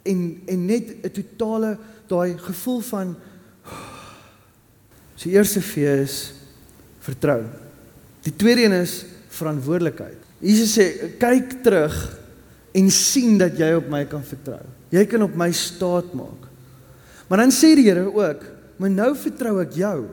en 0.08 0.42
en 0.46 0.66
net 0.66 0.96
'n 1.04 1.12
totale 1.12 1.78
daai 2.08 2.38
gevoel 2.38 2.80
van 2.80 3.16
so 5.16 5.30
eerste 5.30 5.62
V 5.62 5.76
is 5.78 6.34
vertrou. 7.00 7.44
Die 8.22 8.36
tweede 8.36 8.64
een 8.64 8.72
is 8.72 9.06
verantwoordelikheid. 9.28 10.18
Jesus 10.40 10.78
sê 10.78 11.18
kyk 11.20 11.64
terug 11.64 12.20
en 12.72 12.92
sien 12.92 13.38
dat 13.38 13.58
jy 13.58 13.74
op 13.74 13.90
my 13.90 14.06
kan 14.06 14.24
vertrou. 14.24 14.62
Jy 14.90 15.06
kan 15.06 15.22
op 15.22 15.36
my 15.36 15.52
staat 15.52 16.14
maak. 16.14 16.47
Maar 17.28 17.44
dan 17.44 17.52
sê 17.52 17.74
die 17.76 17.88
Here 17.88 18.08
ook, 18.08 18.44
maar 18.80 18.94
nou 18.94 19.12
vertrou 19.18 19.58
ek 19.62 19.76
jou. 19.80 20.08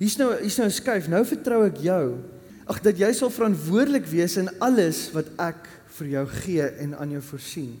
Hier's 0.00 0.16
nou 0.16 0.32
hier's 0.40 0.56
nou 0.56 0.66
'n 0.66 0.72
skuif. 0.72 1.08
Nou 1.08 1.24
vertrou 1.24 1.66
ek 1.66 1.78
jou. 1.84 2.18
Ag 2.66 2.80
dat 2.82 2.98
jy 2.98 3.12
sal 3.12 3.30
verantwoordelik 3.30 4.06
wees 4.06 4.36
in 4.36 4.48
alles 4.58 5.10
wat 5.12 5.26
ek 5.38 5.68
vir 5.98 6.06
jou 6.06 6.26
gee 6.26 6.62
en 6.62 6.94
aan 6.94 7.10
jou 7.10 7.22
voorsien. 7.22 7.78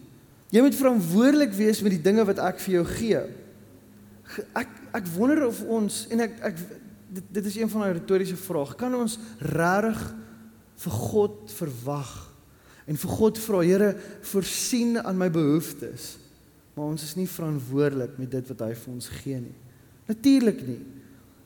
Jy 0.50 0.60
moet 0.60 0.74
verantwoordelik 0.74 1.52
wees 1.52 1.80
met 1.80 1.94
die 1.94 2.02
dinge 2.02 2.24
wat 2.24 2.38
ek 2.38 2.58
vir 2.60 2.74
jou 2.74 2.84
gee. 2.84 3.20
Ek 4.54 4.68
ek 4.92 5.06
wonder 5.14 5.46
of 5.46 5.62
ons 5.62 6.06
en 6.10 6.20
ek 6.20 6.32
ek 6.42 6.56
dit, 7.10 7.24
dit 7.30 7.46
is 7.46 7.56
een 7.56 7.70
van 7.70 7.80
daai 7.80 7.98
retoriese 7.98 8.36
vrae. 8.36 8.74
Kan 8.76 8.94
ons 8.94 9.18
regtig 9.38 10.14
vir 10.76 10.92
God 10.92 11.52
verwag 11.54 12.12
en 12.86 12.96
vir 12.96 13.10
God 13.10 13.38
vra, 13.38 13.60
Here, 13.62 13.94
voorsien 14.22 14.98
aan 14.98 15.16
my 15.16 15.28
behoeftes? 15.30 16.16
Maar 16.80 16.94
ons 16.94 17.02
is 17.04 17.18
nie 17.18 17.28
verantwoordelik 17.28 18.14
met 18.16 18.30
dit 18.32 18.46
wat 18.54 18.62
hy 18.64 18.70
vir 18.72 18.92
ons 18.94 19.08
gee 19.20 19.36
nie. 19.36 19.58
Natuurlik 20.08 20.62
nie. 20.64 20.78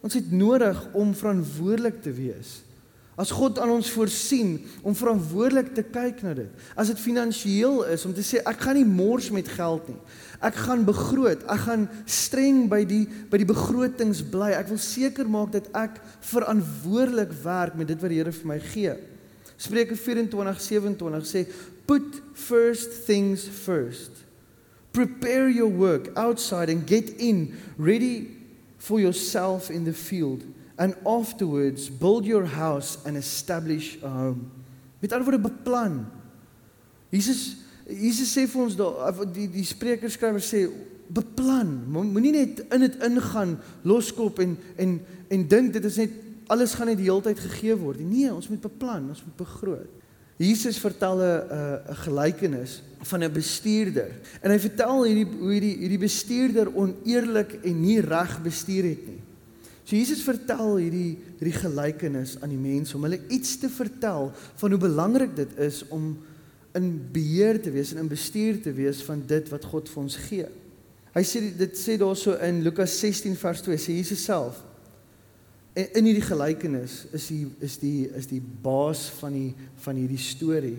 Ons 0.06 0.14
het 0.14 0.28
nodig 0.30 0.78
om 0.94 1.10
verantwoordelik 1.16 1.98
te 2.04 2.12
wees. 2.14 2.60
As 3.18 3.32
God 3.34 3.58
aan 3.62 3.72
ons 3.74 3.90
voorsien 3.94 4.52
om 4.86 4.94
verantwoordelik 4.94 5.72
te 5.74 5.82
kyk 5.82 6.22
na 6.22 6.36
dit. 6.38 6.62
As 6.78 6.92
dit 6.92 7.02
finansiëel 7.02 7.82
is 7.96 8.06
om 8.06 8.14
te 8.14 8.22
sê 8.22 8.44
ek 8.46 8.62
gaan 8.62 8.78
nie 8.78 8.86
mors 8.86 9.32
met 9.34 9.50
geld 9.50 9.90
nie. 9.90 9.98
Ek 10.38 10.60
gaan 10.68 10.86
begroot. 10.86 11.42
Ek 11.50 11.64
gaan 11.66 11.88
streng 12.06 12.68
by 12.70 12.84
die 12.86 13.02
by 13.32 13.42
die 13.42 13.50
begrotings 13.50 14.22
bly. 14.30 14.52
Ek 14.54 14.70
wil 14.70 14.78
seker 14.82 15.26
maak 15.30 15.50
dat 15.54 15.66
ek 15.74 15.98
verantwoordelik 16.30 17.34
werk 17.42 17.74
met 17.78 17.90
dit 17.90 17.98
wat 17.98 18.14
die 18.14 18.22
Here 18.22 18.34
vir 18.38 18.52
my 18.54 18.60
gee. 18.70 18.94
Spreuke 19.58 19.98
24:27 19.98 21.26
sê 21.26 21.48
put 21.90 22.22
first 22.38 23.02
things 23.10 23.48
first. 23.50 24.22
Prepare 24.94 25.50
your 25.50 25.68
work 25.68 26.14
outside 26.14 26.70
and 26.70 26.86
get 26.86 27.10
in 27.18 27.58
ready 27.76 28.30
for 28.78 29.00
yourself 29.00 29.68
in 29.68 29.82
the 29.84 29.92
field 29.92 30.44
and 30.78 30.94
afterwards 31.04 31.90
build 31.90 32.24
your 32.24 32.46
house 32.46 32.98
and 33.04 33.16
establish 33.16 33.98
a 34.02 34.08
home. 34.08 34.50
Met 35.02 35.12
ander 35.12 35.26
woorde 35.26 35.42
beplan. 35.42 36.06
Jesus 37.10 37.56
Jesus 37.84 38.30
sê 38.32 38.46
vir 38.48 38.62
ons 38.64 38.76
daar 38.78 39.18
die 39.34 39.48
die 39.52 39.66
spreker 39.66 40.08
skrywer 40.08 40.40
sê 40.40 40.64
beplan. 41.12 41.74
Moenie 41.90 42.32
net 42.32 42.62
in 42.72 42.86
dit 42.86 42.94
ingaan 43.04 43.58
loskop 43.84 44.40
en 44.40 44.54
en 44.80 44.94
en 45.34 45.44
dink 45.48 45.74
dit 45.74 45.90
is 45.90 45.98
net 46.00 46.14
alles 46.54 46.74
gaan 46.76 46.92
net 46.92 47.00
die 47.00 47.10
hele 47.10 47.24
tyd 47.24 47.40
gegee 47.40 47.76
word. 47.76 48.00
Nee, 48.00 48.30
ons 48.32 48.48
moet 48.48 48.62
beplan, 48.62 49.10
ons 49.10 49.24
moet 49.26 49.36
begroot. 49.42 50.03
Jesus 50.36 50.78
vertel 50.78 51.18
'n 51.18 51.42
'n 51.90 51.94
gelykenis 52.04 52.82
van 53.02 53.22
'n 53.22 53.32
bestuurder. 53.32 54.10
En 54.40 54.50
hy 54.50 54.58
vertel 54.58 55.04
hierdie 55.04 55.26
hoe 55.38 55.52
hierdie 55.52 55.76
hierdie 55.76 55.98
bestuurder 55.98 56.74
oneerlik 56.74 57.58
en 57.62 57.80
nie 57.80 58.00
reg 58.00 58.42
bestuur 58.42 58.84
het 58.84 59.06
nie. 59.06 59.20
So 59.84 59.96
Jesus 59.96 60.22
vertel 60.22 60.76
hierdie 60.76 61.18
hierdie 61.38 61.58
gelykenis 61.60 62.40
aan 62.40 62.48
die 62.48 62.58
mense 62.58 62.96
om 62.96 63.02
hulle 63.02 63.20
iets 63.28 63.58
te 63.58 63.68
vertel 63.68 64.32
van 64.56 64.70
hoe 64.70 64.80
belangrik 64.80 65.36
dit 65.36 65.58
is 65.58 65.84
om 65.88 66.16
in 66.74 67.08
beheer 67.12 67.60
te 67.62 67.70
wees 67.70 67.92
en 67.92 67.98
in 67.98 68.08
bestuur 68.08 68.60
te 68.62 68.72
wees 68.72 69.02
van 69.02 69.22
dit 69.26 69.48
wat 69.48 69.64
God 69.64 69.88
vir 69.88 70.02
ons 70.02 70.16
gee. 70.16 70.46
Hy 71.14 71.22
sê 71.22 71.56
dit 71.56 71.78
sê 71.78 71.98
daarso 72.00 72.34
in 72.42 72.62
Lukas 72.62 72.98
16 72.98 73.36
vers 73.36 73.60
2 73.62 73.78
sê 73.78 73.98
Jesus 74.00 74.24
self 74.24 74.58
en 75.74 75.88
in 75.98 76.06
hierdie 76.06 76.24
gelykenis 76.24 77.00
is 77.16 77.26
die 77.32 77.46
is 77.66 77.78
die 77.82 78.06
is 78.14 78.28
die 78.30 78.40
baas 78.40 79.08
van 79.18 79.34
die 79.34 79.50
van 79.82 79.98
hierdie 79.98 80.20
storie 80.22 80.76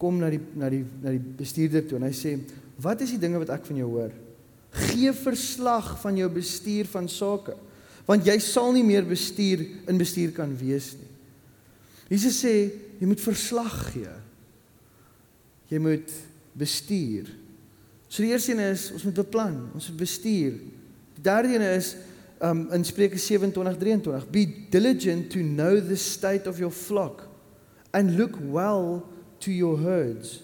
kom 0.00 0.20
na 0.20 0.30
die 0.32 0.40
na 0.56 0.70
die 0.72 0.84
na 1.02 1.12
die 1.12 1.22
bestuurder 1.40 1.84
toe 1.84 1.98
en 1.98 2.06
hy 2.08 2.14
sê 2.16 2.36
wat 2.80 3.02
is 3.04 3.12
die 3.14 3.20
dinge 3.20 3.40
wat 3.42 3.50
ek 3.52 3.66
van 3.66 3.80
jou 3.80 3.88
hoor? 3.90 4.12
Gee 4.88 5.10
verslag 5.16 5.96
van 6.02 6.20
jou 6.20 6.28
bestuur 6.32 6.88
van 6.92 7.08
sake 7.12 7.56
want 8.08 8.24
jy 8.24 8.38
sal 8.40 8.72
nie 8.72 8.86
meer 8.86 9.04
bestuur 9.04 9.66
in 9.90 10.00
bestuur 10.00 10.32
kan 10.36 10.54
wees 10.56 10.94
nie. 10.96 11.10
Jesus 12.08 12.38
sê 12.40 12.54
jy 12.98 13.08
moet 13.08 13.20
verslag 13.20 13.74
gee. 13.92 14.14
Jy 15.68 15.80
moet 15.84 16.14
bestuur. 16.56 17.28
So 18.08 18.24
die 18.24 18.32
eerste 18.32 18.54
een 18.54 18.64
is 18.70 18.88
ons 18.94 19.04
moet 19.04 19.18
beplan, 19.20 19.58
ons 19.76 19.90
moet 19.90 20.00
bestuur. 20.00 20.56
Die 21.18 21.24
derde 21.26 21.52
een 21.52 21.66
is 21.68 21.92
um 22.40 22.68
in 22.72 22.84
Spreuke 22.84 23.18
27:23 23.18 24.30
be 24.30 24.46
diligent 24.70 25.30
to 25.30 25.38
know 25.38 25.80
the 25.80 25.96
state 25.96 26.46
of 26.46 26.58
your 26.58 26.72
flock 26.72 27.28
and 27.92 28.16
look 28.16 28.38
well 28.40 29.02
to 29.38 29.50
your 29.50 29.78
herds 29.78 30.42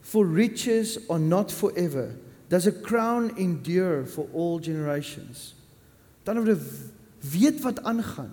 for 0.00 0.26
riches 0.26 0.98
are 1.08 1.20
not 1.20 1.52
forever 1.52 2.14
does 2.48 2.66
a 2.66 2.72
crown 2.72 3.30
endure 3.36 4.06
for 4.06 4.26
all 4.32 4.60
generations 4.60 5.54
dan 6.24 6.44
word 6.44 6.58
weet 7.20 7.60
wat 7.60 7.82
aangaan. 7.82 8.30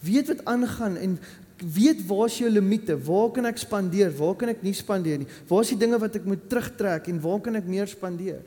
Weet 0.00 0.26
wat 0.26 0.44
aangaan 0.44 0.96
en 0.96 1.18
weet 1.74 2.06
waar 2.06 2.26
is 2.26 2.38
jou 2.38 2.50
limite? 2.50 2.98
Waar 2.98 3.30
kan 3.30 3.46
ek 3.48 3.58
spandeer? 3.58 4.12
Waar 4.16 4.36
kan 4.36 4.52
ek 4.52 4.62
nie 4.62 4.74
spandeer 4.76 5.22
nie? 5.22 5.28
Waar 5.48 5.62
is 5.64 5.72
die 5.74 5.80
dinge 5.80 5.98
wat 5.98 6.18
ek 6.18 6.26
moet 6.28 6.48
terugtrek 6.50 7.08
en 7.12 7.20
waar 7.22 7.40
kan 7.40 7.56
ek 7.60 7.68
meer 7.70 7.88
spandeer? 7.90 8.42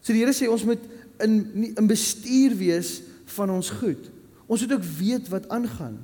So 0.00 0.14
die 0.14 0.22
Here 0.22 0.32
sê 0.36 0.48
ons 0.48 0.64
moet 0.64 0.82
in 1.20 1.74
in 1.76 1.88
bestuur 1.90 2.54
wees 2.56 3.00
van 3.36 3.50
ons 3.50 3.70
goed. 3.80 4.10
Ons 4.50 4.64
moet 4.64 4.72
ook 4.72 4.86
weet 4.98 5.28
wat 5.28 5.48
aangaan. 5.48 5.98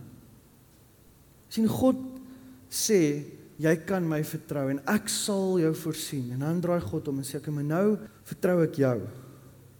sien 1.48 1.68
God 1.68 1.96
sê 2.68 3.24
jy 3.56 3.72
kan 3.86 4.04
my 4.04 4.18
vertrou 4.26 4.66
en 4.68 4.80
ek 4.90 5.06
sal 5.08 5.60
jou 5.62 5.70
voorsien 5.78 6.32
en 6.34 6.42
dan 6.44 6.58
draai 6.60 6.80
God 6.82 7.08
om 7.08 7.22
en 7.22 7.24
sê 7.24 7.38
ek 7.38 7.46
maar 7.54 7.64
nou 7.64 7.86
vertrou 8.26 8.58
ek 8.64 8.80
jou 8.82 8.96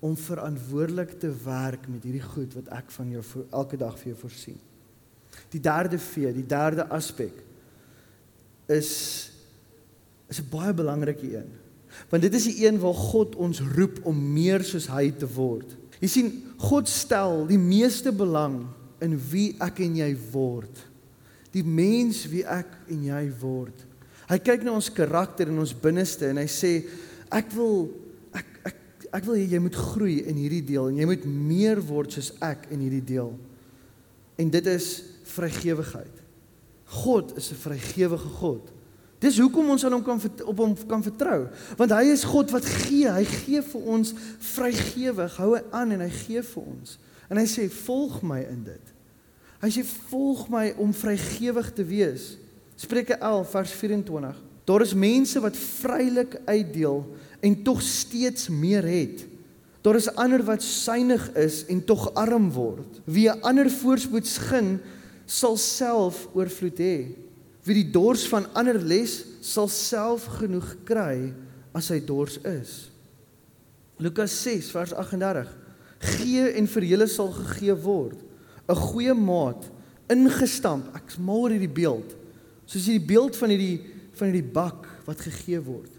om 0.07 0.15
verantwoordelik 0.17 1.17
te 1.21 1.31
werk 1.45 1.89
met 1.91 2.05
hierdie 2.07 2.25
goed 2.25 2.55
wat 2.55 2.71
ek 2.79 2.91
van 2.95 3.11
jou 3.11 3.23
voor, 3.25 3.45
elke 3.51 3.79
dag 3.81 3.97
vir 3.99 4.13
jou 4.13 4.19
voorsien. 4.23 4.59
Die 5.53 5.61
derde 5.61 5.99
V, 5.99 6.31
die 6.37 6.47
derde 6.47 6.87
aspek 6.93 7.43
is 8.73 8.93
is 10.27 10.41
'n 10.41 10.51
baie 10.51 10.75
belangrike 10.75 11.37
een. 11.37 11.51
Want 12.11 12.23
dit 12.23 12.35
is 12.35 12.45
die 12.45 12.67
een 12.67 12.79
waar 12.79 12.95
God 12.95 13.37
ons 13.37 13.61
roep 13.61 14.01
om 14.03 14.33
meer 14.33 14.65
soos 14.65 14.87
hy 14.87 15.11
te 15.11 15.27
word. 15.27 15.77
Jy 16.03 16.09
sien, 16.11 16.33
God 16.61 16.91
stel 16.91 17.47
die 17.49 17.61
meeste 17.61 18.13
belang 18.13 18.65
in 19.05 19.17
wie 19.31 19.55
ek 19.63 19.81
en 19.85 19.97
jy 20.01 20.11
word. 20.33 20.83
Die 21.55 21.65
mens 21.65 22.25
wie 22.29 22.45
ek 22.45 22.73
en 22.93 23.07
jy 23.09 23.23
word. 23.41 23.85
Hy 24.27 24.39
kyk 24.43 24.65
na 24.67 24.75
ons 24.77 24.91
karakter 24.93 25.53
en 25.53 25.63
ons 25.63 25.77
binneste 25.79 26.29
en 26.29 26.41
hy 26.43 26.49
sê 26.51 26.73
ek 27.33 27.53
wil 27.55 27.87
ek 28.37 28.61
ek 28.73 28.81
ek 29.17 29.27
wil 29.29 29.39
hê 29.39 29.47
jy 29.49 29.61
moet 29.63 29.79
groei 29.79 30.17
in 30.29 30.39
hierdie 30.41 30.65
deel 30.67 30.91
en 30.91 30.99
jy 30.99 31.07
moet 31.09 31.27
meer 31.31 31.81
word 31.89 32.17
soos 32.17 32.33
ek 32.45 32.67
in 32.75 32.83
hierdie 32.83 33.05
deel. 33.15 33.31
En 34.37 34.51
dit 34.53 34.73
is 34.73 34.89
vrygewigheid. 35.31 36.23
God 37.03 37.37
is 37.39 37.51
'n 37.53 37.63
vrygewige 37.63 38.31
God. 38.41 38.73
Dis 39.23 39.39
hoekom 39.41 39.71
ons 39.73 39.85
aan 39.87 39.95
hom 39.97 40.05
kan 40.05 40.21
op 40.45 40.59
hom 40.61 40.75
kan 40.89 41.05
vertrou, 41.05 41.47
want 41.79 41.95
hy 41.97 42.11
is 42.13 42.27
God 42.29 42.51
wat 42.53 42.67
gee. 42.69 43.09
Hy 43.09 43.25
gee 43.25 43.63
vir 43.65 43.87
ons 43.97 44.13
vrygewig. 44.53 45.39
Hou 45.41 45.55
hy 45.55 45.63
aan 45.73 45.95
en 45.97 46.05
hy 46.05 46.11
gee 46.13 46.43
vir 46.45 46.67
ons. 46.67 46.99
En 47.33 47.41
hy 47.41 47.47
sê 47.49 47.65
volg 47.73 48.21
my 48.27 48.43
in 48.45 48.61
dit. 48.69 48.93
Hy 49.63 49.71
sê 49.73 49.87
volg 50.11 50.45
my 50.53 50.67
om 50.83 50.93
vrygewig 50.95 51.71
te 51.75 51.87
wees. 51.89 52.35
Spreuke 52.77 53.17
11 53.17 53.55
vers 53.55 53.73
24. 53.81 54.43
Daar 54.69 54.83
is 54.85 54.93
mense 54.99 55.41
wat 55.41 55.57
vrylik 55.57 56.37
uitdeel 56.45 57.01
en 57.41 57.63
tog 57.65 57.81
steeds 57.83 58.51
meer 58.53 58.85
het. 58.85 59.25
Daar 59.87 59.97
is 59.97 60.11
ander 60.19 60.43
wat 60.45 60.65
suinig 60.67 61.29
is 61.39 61.63
en 61.71 61.85
tog 61.87 62.09
arm 62.19 62.51
word. 62.53 63.01
Wie 63.07 63.31
ander 63.31 63.71
voorspoed 63.71 64.29
gun, 64.51 64.77
sal 65.25 65.57
self 65.57 66.27
oorvloed 66.35 66.83
hê. 66.83 66.97
Wie 67.67 67.75
die 67.75 67.91
dors 67.91 68.23
van 68.31 68.47
ander 68.55 68.79
les, 68.79 69.19
sal 69.43 69.67
self 69.73 70.29
genoeg 70.39 70.69
kry 70.87 71.33
as 71.75 71.91
hy 71.91 71.99
dors 72.07 72.39
is. 72.47 72.77
Lukas 73.99 74.35
6 74.45 74.71
vers 74.77 74.93
38. 74.95 75.51
Gee 76.17 76.53
en 76.61 76.69
vir 76.71 76.87
julle 76.93 77.09
sal 77.11 77.33
gegee 77.35 77.75
word. 77.83 78.23
'n 78.67 78.75
Goeie 78.75 79.15
maat, 79.15 79.67
ingestamp. 80.11 80.95
Ek's 80.95 81.19
mal 81.19 81.47
oor 81.47 81.55
hierdie 81.55 81.71
beeld. 81.71 82.15
Soos 82.67 82.87
hierdie 82.87 83.07
beeld 83.07 83.37
van 83.39 83.51
hierdie 83.51 83.79
van 84.17 84.31
hierdie 84.31 84.53
bak 84.53 84.87
wat 85.07 85.21
gegee 85.21 85.61
word. 85.61 85.91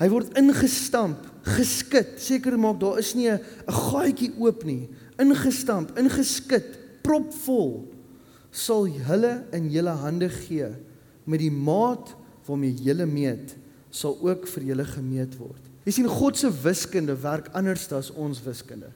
Hy 0.00 0.08
word 0.08 0.36
ingestamp, 0.38 1.22
geskit. 1.44 2.18
Seker 2.20 2.56
maak 2.58 2.80
daar 2.80 2.98
is 2.98 3.14
nie 3.14 3.28
'n 3.30 3.40
gaatjie 3.66 4.32
oop 4.38 4.64
nie. 4.64 4.88
Ingestamp, 5.18 5.96
ingeskit, 5.98 7.02
propvol 7.02 7.99
sal 8.50 8.88
hulle 9.08 9.32
in 9.56 9.70
julle 9.70 9.94
hande 10.02 10.28
gee 10.28 10.70
met 11.24 11.42
die 11.42 11.52
maat 11.52 12.14
waarmee 12.46 12.74
julle 12.82 13.06
meet 13.06 13.56
sal 13.90 14.16
ook 14.22 14.46
vir 14.50 14.70
julle 14.70 14.86
gemeet 14.86 15.36
word. 15.38 15.62
Jy 15.86 15.94
sien 15.96 16.10
God 16.10 16.38
se 16.38 16.50
wiskunde 16.62 17.16
werk 17.22 17.48
anders 17.56 17.88
as 17.96 18.10
ons 18.12 18.42
wiskunde. 18.44 18.90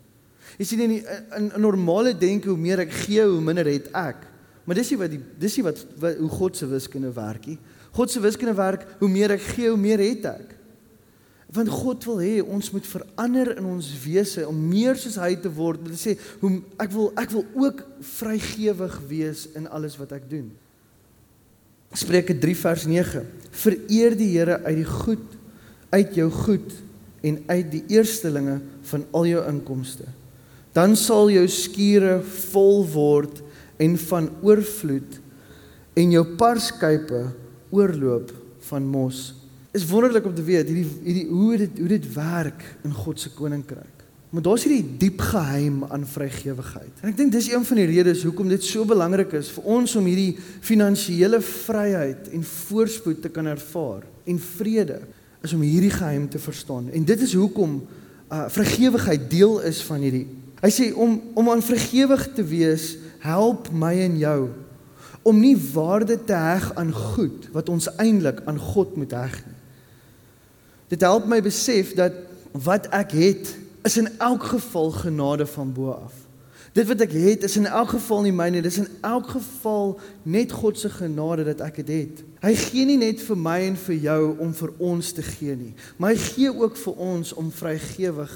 Jy 0.59 0.67
sien 0.69 0.83
in 0.85 0.93
die, 0.97 1.03
in 1.37 1.51
'n 1.57 1.61
normale 1.61 2.13
denke 2.15 2.49
hoe 2.49 2.59
meer 2.59 2.81
ek 2.81 2.93
gee, 2.93 3.23
hoe 3.23 3.41
minder 3.41 3.67
het 3.67 3.89
ek. 3.93 4.27
Maar 4.65 4.77
dis 4.77 4.91
nie 4.91 4.99
wat 4.99 5.11
die 5.11 5.21
dis 5.39 5.57
nie 5.57 5.65
wat, 5.65 5.87
wat 5.99 6.17
hoe 6.17 6.29
God 6.29 6.57
se 6.57 6.67
wiskunde 6.67 7.13
werk 7.13 7.47
nie. 7.47 7.59
God 7.93 8.11
se 8.11 8.21
wiskunde 8.21 8.55
werk 8.55 8.87
hoe 9.01 9.09
meer 9.09 9.31
ek 9.31 9.41
gee, 9.41 9.69
hoe 9.69 9.79
meer 9.79 9.99
het 9.99 10.25
ek. 10.25 10.55
Want 11.55 11.71
God 11.71 12.05
wil 12.09 12.19
hê 12.19 12.35
ons 12.43 12.71
moet 12.75 12.87
verander 12.89 13.53
in 13.59 13.67
ons 13.77 13.87
wese 14.03 14.43
om 14.49 14.57
meer 14.59 14.99
soos 14.99 15.21
hy 15.23 15.37
te 15.39 15.51
word. 15.55 15.85
Dit 15.87 16.01
sê 16.01 16.17
hoe 16.41 16.57
ek 16.83 16.91
wil 16.95 17.13
ek 17.21 17.31
wil 17.31 17.45
ook 17.67 17.85
vrygewig 18.17 18.97
wees 19.11 19.47
in 19.55 19.69
alles 19.71 19.95
wat 20.01 20.17
ek 20.17 20.27
doen. 20.31 20.49
Spreuke 21.95 22.35
3 22.43 22.57
vers 22.59 22.87
9. 22.91 23.23
Vereer 23.55 24.17
die 24.19 24.33
Here 24.33 24.59
uit 24.67 24.81
die 24.83 24.89
goed 24.89 25.41
uit 25.95 26.17
jou 26.19 26.27
goed 26.35 26.73
en 27.23 27.39
uit 27.47 27.69
die 27.71 27.85
eerstelinge 27.95 28.59
van 28.91 29.05
al 29.15 29.29
jou 29.31 29.45
inkomste. 29.47 30.09
Dan 30.75 30.97
sal 30.99 31.31
jou 31.31 31.45
skure 31.47 32.19
vol 32.51 32.83
word 32.91 33.39
en 33.79 33.95
van 34.09 34.27
oorvloed 34.43 35.21
en 35.95 36.17
jou 36.17 36.25
parskype 36.35 37.23
oorloop 37.71 38.35
van 38.67 38.91
mos 38.91 39.29
is 39.75 39.87
wonderlik 39.91 40.27
om 40.27 40.35
te 40.35 40.45
weet 40.47 40.71
hierdie 40.71 40.87
hierdie 41.03 41.27
hoe 41.29 41.57
dit 41.65 41.79
hoe 41.83 41.91
dit 41.91 42.07
werk 42.15 42.63
in 42.87 42.95
God 42.95 43.21
se 43.21 43.33
koninkryk. 43.35 44.05
Maar 44.35 44.43
daar's 44.43 44.65
hierdie 44.67 44.97
diep 44.99 45.21
geheim 45.23 45.85
aan 45.95 46.07
vrygewigheid. 46.07 47.03
En 47.03 47.11
ek 47.13 47.19
dink 47.19 47.35
dis 47.35 47.51
een 47.53 47.67
van 47.67 47.79
die 47.79 47.87
redes 47.91 48.25
hoekom 48.27 48.49
dit 48.51 48.67
so 48.67 48.87
belangrik 48.87 49.35
is 49.39 49.51
vir 49.55 49.67
ons 49.77 49.95
om 49.99 50.07
hierdie 50.11 50.33
finansiële 50.67 51.39
vryheid 51.43 52.33
en 52.35 52.47
voorspoed 52.47 53.23
te 53.23 53.31
kan 53.35 53.51
ervaar 53.51 54.03
en 54.27 54.41
vrede 54.43 55.01
is 55.45 55.55
om 55.55 55.63
hierdie 55.63 55.93
geheim 55.95 56.29
te 56.31 56.43
verstaan. 56.43 56.89
En 56.91 57.07
dit 57.07 57.27
is 57.27 57.35
hoekom 57.39 57.81
uh 58.33 58.47
vrygewigheid 58.51 59.31
deel 59.31 59.61
is 59.71 59.83
van 59.87 60.03
hierdie. 60.03 60.27
Hy 60.63 60.71
sê 60.73 60.91
om 60.95 61.19
om 61.35 61.51
aan 61.51 61.63
vrygewig 61.63 62.29
te 62.35 62.47
wees, 62.47 62.95
help 63.27 63.73
my 63.75 63.97
en 64.07 64.19
jou 64.23 64.41
om 65.25 65.41
nie 65.41 65.57
waarde 65.73 66.19
te 66.29 66.37
heg 66.37 66.69
aan 66.77 66.93
goed 66.93 67.49
wat 67.57 67.69
ons 67.73 67.89
eintlik 67.97 68.43
aan 68.45 68.59
God 68.61 68.97
moet 69.01 69.15
heg 69.17 69.37
nie. 69.47 69.54
Dit 70.95 71.03
help 71.03 71.27
my 71.27 71.41
besef 71.43 71.91
dat 71.99 72.15
wat 72.55 72.87
ek 72.95 73.17
het 73.19 73.57
is 73.83 73.97
in 73.99 74.07
elk 74.23 74.45
geval 74.53 74.93
genade 74.95 75.47
van 75.47 75.73
bo 75.75 75.91
af. 75.91 76.21
Dit 76.75 76.87
wat 76.87 77.03
ek 77.03 77.15
het 77.19 77.43
is 77.47 77.57
in 77.59 77.67
elk 77.67 77.97
geval 77.97 78.23
nie 78.23 78.35
myne, 78.35 78.63
dis 78.63 78.79
in 78.79 78.91
elk 79.03 79.33
geval 79.35 79.97
net 80.23 80.53
God 80.55 80.79
se 80.79 80.91
genade 80.91 81.47
dat 81.49 81.65
ek 81.67 81.81
dit 81.83 81.91
het. 81.95 82.23
Hy 82.45 82.53
gee 82.59 82.87
nie 82.87 82.99
net 83.01 83.23
vir 83.27 83.39
my 83.39 83.57
en 83.67 83.79
vir 83.79 83.97
jou 84.07 84.21
om 84.43 84.53
vir 84.55 84.73
ons 84.83 85.11
te 85.17 85.23
gee 85.27 85.55
nie, 85.59 85.73
maar 85.99 86.15
hy 86.15 86.21
gee 86.29 86.51
ook 86.51 86.79
vir 86.79 87.01
ons 87.09 87.33
om 87.39 87.51
vrygewig 87.55 88.35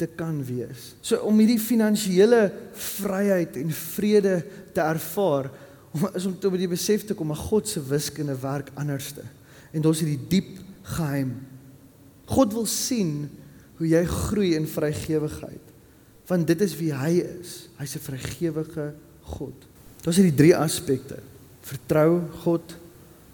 te 0.00 0.06
kan 0.06 0.38
wees. 0.46 0.94
So 1.02 1.18
om 1.28 1.38
hierdie 1.38 1.60
finansiële 1.62 2.40
vryheid 2.78 3.58
en 3.60 3.70
vrede 3.74 4.36
te 4.74 4.82
ervaar, 4.82 5.50
is 6.14 6.26
om 6.26 6.34
tot 6.38 6.54
by 6.54 6.62
die 6.62 6.70
besef 6.70 7.06
te 7.06 7.14
kom 7.18 7.30
dat 7.34 7.42
God 7.50 7.70
se 7.70 7.82
wiskunde 7.82 8.34
werk 8.42 8.70
anderste. 8.78 9.26
En 9.74 9.82
daar's 9.82 10.02
hierdie 10.02 10.26
diep 10.30 10.58
geheim 10.94 11.34
God 12.30 12.54
wil 12.54 12.66
sien 12.70 13.28
hoe 13.80 13.88
jy 13.88 14.04
groei 14.06 14.54
in 14.58 14.68
vrygewigheid. 14.68 15.66
Want 16.30 16.46
dit 16.46 16.60
is 16.62 16.76
wie 16.78 16.92
hy 16.94 17.24
is. 17.24 17.68
Hy's 17.80 17.96
'n 17.96 18.06
vrygewige 18.06 18.92
God. 19.34 19.56
Daar's 20.04 20.16
hierdie 20.16 20.36
drie 20.36 20.56
aspekte: 20.56 21.18
vertrou 21.62 22.22
God, 22.44 22.76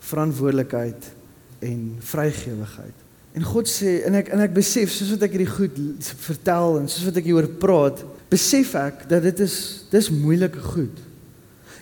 verantwoordelikheid 0.00 1.10
en 1.58 1.96
vrygewigheid. 1.98 2.94
En 3.36 3.44
God 3.44 3.68
sê 3.68 4.00
en 4.08 4.14
ek 4.14 4.30
en 4.32 4.40
ek 4.40 4.54
besef 4.56 4.90
soos 4.90 5.10
wat 5.12 5.26
ek 5.26 5.36
hierdie 5.36 5.50
goed 5.50 5.76
vertel 6.24 6.78
en 6.80 6.88
soos 6.88 7.04
wat 7.04 7.18
ek 7.20 7.28
hieroor 7.28 7.50
praat, 7.60 8.00
besef 8.32 8.74
ek 8.74 9.08
dat 9.10 9.22
dit 9.22 9.40
is 9.44 9.84
dis 9.90 10.08
moeilike 10.10 10.62
goed. 10.72 11.04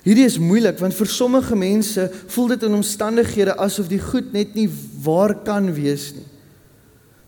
Hierdie 0.04 0.26
is 0.26 0.38
moeilik 0.38 0.80
want 0.82 0.96
vir 0.98 1.08
sommige 1.08 1.56
mense 1.56 2.10
voel 2.34 2.48
dit 2.48 2.66
in 2.66 2.74
omstandighede 2.74 3.54
asof 3.56 3.88
die 3.88 4.02
goed 4.02 4.32
net 4.34 4.56
nie 4.58 4.68
waar 5.04 5.36
kan 5.46 5.70
wees 5.72 6.10
nie. 6.16 6.26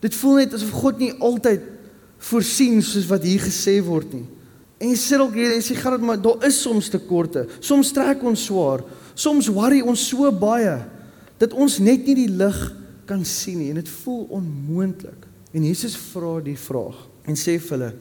Dit 0.03 0.15
voel 0.15 0.43
net 0.43 0.55
asof 0.57 0.73
God 0.77 0.99
nie 1.01 1.13
altyd 1.13 1.63
voorsien 2.29 2.81
soos 2.85 3.07
wat 3.09 3.25
hier 3.25 3.41
gesê 3.41 3.77
word 3.85 4.13
nie. 4.13 4.25
En 4.77 4.91
jy 4.91 4.97
sit 4.99 5.21
ook 5.21 5.37
hier 5.37 5.55
en 5.55 5.63
sê 5.65 5.77
gaan 5.77 5.97
dit 5.97 6.05
maar 6.05 6.19
daar 6.21 6.43
is 6.45 6.59
soms 6.61 6.89
tekorte. 6.93 7.47
Soms 7.59 7.93
trek 7.95 8.21
ons 8.25 8.45
swaar. 8.49 8.83
Soms 9.17 9.49
worry 9.53 9.81
ons 9.81 10.03
so 10.09 10.29
baie 10.31 10.75
dat 11.41 11.53
ons 11.53 11.79
net 11.81 12.05
nie 12.05 12.17
die 12.25 12.33
lig 12.33 12.59
kan 13.09 13.23
sien 13.25 13.61
nie 13.61 13.71
en 13.71 13.79
dit 13.81 13.89
voel 14.03 14.27
onmoontlik. 14.37 15.25
En 15.53 15.65
Jesus 15.65 15.95
vra 16.11 16.37
die 16.45 16.57
vraag 16.59 16.99
en 17.27 17.37
sê 17.37 17.57
vir 17.57 17.77
hulle: 17.77 17.91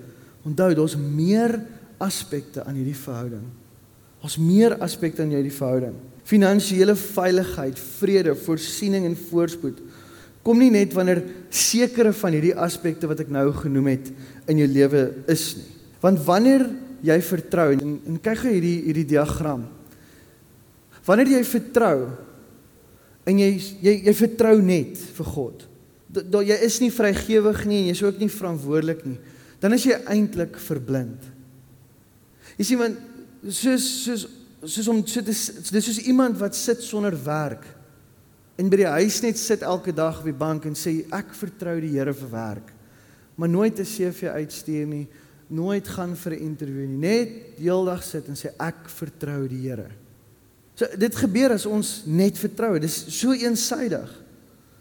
"Onthou, 0.44 0.74
daar's 0.74 0.96
meer 0.96 1.61
aspekte 1.98 2.64
aan 2.64 2.76
hierdie 2.76 2.96
verhouding. 2.96 3.46
Daar's 4.20 4.37
meer 4.40 4.76
aspekte 4.82 5.22
aan 5.22 5.32
hierdie 5.35 5.54
verhouding. 5.54 5.94
Finansiële 6.26 6.96
veiligheid, 6.98 7.78
vrede, 7.78 8.35
voorsiening 8.35 9.06
en 9.06 9.16
voorspoed 9.28 9.80
kom 10.46 10.61
nie 10.62 10.70
net 10.70 10.94
wanneer 10.94 11.24
sekere 11.50 12.12
van 12.14 12.37
hierdie 12.37 12.54
aspekte 12.54 13.09
wat 13.11 13.24
ek 13.24 13.32
nou 13.35 13.48
genoem 13.56 13.90
het 13.96 14.12
in 14.46 14.62
jou 14.62 14.68
lewe 14.70 15.09
is 15.32 15.48
nie. 15.59 15.72
Want 16.04 16.22
wanneer 16.26 16.62
jy 17.06 17.16
vertrou 17.24 17.72
en, 17.74 17.96
en 18.06 18.20
kyk 18.22 18.44
gou 18.44 18.52
hierdie 18.52 18.76
hierdie 18.87 19.09
diagram. 19.16 19.64
Wanneer 21.06 21.32
jy 21.37 21.42
vertrou 21.48 21.96
en 23.26 23.40
jy 23.42 23.48
jy 23.82 23.94
jy 24.06 24.14
vertrou 24.14 24.54
net 24.62 25.00
vir 25.18 25.30
God. 25.35 25.66
Dat 26.06 26.38
jy 26.46 26.59
is 26.66 26.78
nie 26.82 26.92
vrygewig 26.94 27.64
nie 27.66 27.80
en 27.82 27.90
jy's 27.90 28.04
ook 28.06 28.20
nie 28.22 28.30
verantwoordelik 28.30 29.02
nie. 29.09 29.18
Dan 29.61 29.74
is 29.74 29.87
jy 29.88 29.98
eintlik 30.12 30.61
verblind. 30.62 31.26
Jy 32.56 32.68
sien 32.70 32.82
want 32.85 33.00
soos 33.50 33.87
soos 34.04 34.28
soos 34.66 34.88
om 34.90 35.02
so 35.06 35.22
dis 35.24 35.42
dis 35.72 35.90
soos 35.90 36.04
iemand 36.06 36.38
wat 36.40 36.56
sit 36.59 36.80
sonder 36.85 37.16
werk 37.26 37.66
en 38.57 38.71
by 38.73 38.77
die 38.77 38.88
huis 38.88 39.21
net 39.23 39.38
sit 39.38 39.62
elke 39.62 39.92
dag 39.92 40.19
op 40.19 40.25
die 40.25 40.37
bank 40.37 40.64
en 40.64 40.75
sê 40.75 41.05
ek 41.12 41.35
vertrou 41.37 41.81
die 41.81 41.92
Here 41.97 42.14
vir 42.14 42.31
werk. 42.31 42.73
Maar 43.37 43.49
nooit 43.49 43.79
'n 43.79 43.85
CV 43.85 44.29
uitstuur 44.33 44.87
nie, 44.87 45.09
nooit 45.49 45.88
gaan 45.88 46.16
vir 46.16 46.33
'n 46.33 46.47
onderhoud 46.47 46.88
nie, 46.88 46.99
net 46.99 47.29
heeldag 47.59 48.03
sit 48.03 48.29
en 48.29 48.35
sê 48.35 48.49
ek 48.59 48.88
vertrou 48.88 49.49
die 49.49 49.69
Here. 49.69 49.90
So 50.75 50.87
dit 50.97 51.14
gebeur 51.16 51.53
as 51.53 51.66
ons 51.66 52.03
net 52.07 52.37
vertrou. 52.38 52.79
Dis 52.79 53.05
so 53.09 53.33
eensydig. 53.33 54.11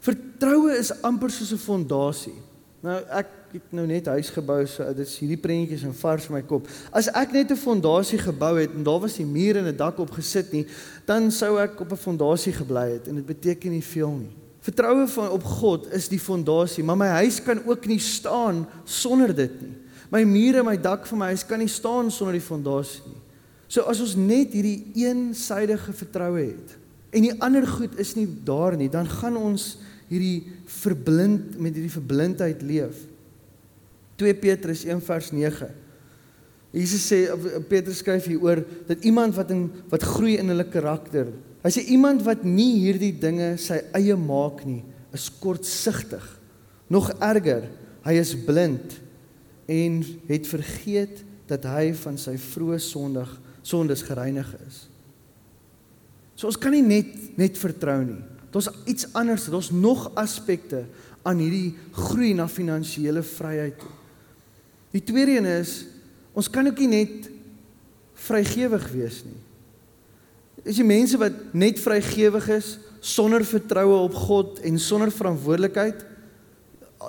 Vertroue 0.00 0.76
is 0.76 0.92
amper 1.02 1.30
soos 1.30 1.52
'n 1.52 1.58
fondasie. 1.58 2.36
Nou 2.82 3.00
ek 3.10 3.26
het 3.56 3.72
nou 3.76 3.86
net 3.88 4.08
huis 4.12 4.28
gebou, 4.34 4.58
so 4.68 4.84
dit 4.96 5.06
is 5.06 5.14
hierdie 5.20 5.40
prentjies 5.40 5.84
in 5.86 5.94
vars 5.96 6.28
my 6.32 6.42
kop. 6.46 6.68
As 6.92 7.08
ek 7.08 7.32
net 7.32 7.50
'n 7.50 7.56
fondasie 7.56 8.18
gebou 8.18 8.58
het 8.60 8.74
en 8.74 8.84
daar 8.84 9.00
was 9.00 9.18
nie 9.18 9.26
mure 9.26 9.58
en 9.58 9.66
'n 9.66 9.76
dak 9.76 9.98
op 9.98 10.10
gesit 10.10 10.52
nie, 10.52 10.66
dan 11.06 11.30
sou 11.30 11.58
ek 11.58 11.80
op 11.80 11.92
'n 11.92 11.96
fondasie 11.96 12.52
gebly 12.52 12.92
het 12.92 13.08
en 13.08 13.14
dit 13.14 13.26
beteken 13.26 13.70
nie 13.70 13.82
veel 13.82 14.10
nie. 14.10 14.36
Vertroue 14.60 15.06
van 15.08 15.30
op 15.30 15.44
God 15.44 15.92
is 15.92 16.08
die 16.08 16.18
fondasie, 16.18 16.84
maar 16.84 16.96
my 16.96 17.06
huis 17.22 17.42
kan 17.42 17.60
ook 17.66 17.86
nie 17.86 17.98
staan 17.98 18.66
sonder 18.84 19.34
dit 19.34 19.60
nie. 19.62 19.76
My 20.10 20.24
mure 20.24 20.58
en 20.58 20.64
my 20.64 20.76
dak 20.76 21.06
van 21.06 21.18
my 21.18 21.26
huis 21.26 21.46
kan 21.46 21.58
nie 21.58 21.68
staan 21.68 22.10
sonder 22.10 22.32
die 22.32 22.46
fondasie 22.46 23.02
nie. 23.06 23.22
So 23.68 23.82
as 23.82 24.00
ons 24.00 24.16
net 24.16 24.52
hierdie 24.52 24.92
eensydige 24.94 25.92
vertroue 25.92 26.40
het 26.40 26.76
en 27.10 27.22
die 27.22 27.34
ander 27.40 27.66
goed 27.66 27.98
is 27.98 28.14
nie 28.14 28.26
daar 28.44 28.76
nie, 28.76 28.88
dan 28.88 29.06
gaan 29.08 29.36
ons 29.36 29.78
hierdie 30.10 30.46
verblind 30.66 31.58
met 31.58 31.74
hierdie 31.74 31.92
verblindheid 31.92 32.62
leef. 32.62 33.06
2 34.16 34.34
Petrus 34.40 34.84
1 34.84 35.02
vers 35.04 35.30
9. 35.32 35.68
Jesus 36.76 37.04
sê 37.08 37.22
Petrus 37.70 38.02
skryf 38.02 38.26
hier 38.28 38.42
oor 38.44 38.60
dat 38.88 39.04
iemand 39.06 39.36
wat 39.36 39.52
in 39.54 39.68
wat 39.92 40.04
groei 40.04 40.36
in 40.40 40.50
hulle 40.52 40.66
karakter. 40.68 41.30
Hy 41.64 41.72
sê 41.72 41.84
iemand 41.92 42.24
wat 42.26 42.44
nie 42.44 42.82
hierdie 42.82 43.14
dinge 43.16 43.54
sy 43.60 43.80
eie 43.96 44.16
maak 44.18 44.64
nie, 44.68 44.82
is 45.16 45.28
kortsigtig. 45.40 46.24
Nog 46.92 47.10
erger, 47.24 47.66
hy 48.06 48.14
is 48.20 48.36
blind 48.46 49.00
en 49.66 49.98
het 50.28 50.46
vergeet 50.46 51.24
dat 51.50 51.64
hy 51.66 51.90
van 51.98 52.18
sy 52.20 52.36
vroeë 52.38 52.78
sondig 52.82 53.32
sondes 53.66 54.04
gereinig 54.06 54.46
is. 54.62 54.84
So 56.38 56.46
ons 56.46 56.58
kan 56.60 56.74
nie 56.76 56.84
net 56.84 57.38
net 57.40 57.58
vertrou 57.58 57.98
nie. 58.04 58.20
Daar's 58.54 58.68
iets 58.88 59.08
anders, 59.16 59.48
daar's 59.50 59.72
nog 59.74 60.06
aspekte 60.14 60.84
aan 61.26 61.40
hierdie 61.42 61.74
groei 61.96 62.30
na 62.36 62.46
finansiële 62.48 63.24
vryheid. 63.26 63.82
Die 64.96 65.04
tweede 65.04 65.36
een 65.36 65.48
is 65.50 65.84
ons 66.36 66.48
kan 66.52 66.68
ook 66.68 66.78
nie 66.84 66.92
net 66.92 67.28
vrygewig 68.26 68.84
wees 68.94 69.22
nie. 69.26 69.40
Is 70.64 70.80
die 70.80 70.88
mense 70.88 71.18
wat 71.20 71.36
net 71.56 71.80
vrygewig 71.80 72.48
is 72.56 72.76
sonder 73.04 73.44
vertroue 73.44 73.98
op 74.06 74.16
God 74.26 74.60
en 74.66 74.80
sonder 74.80 75.12
verantwoordelikheid, 75.12 76.00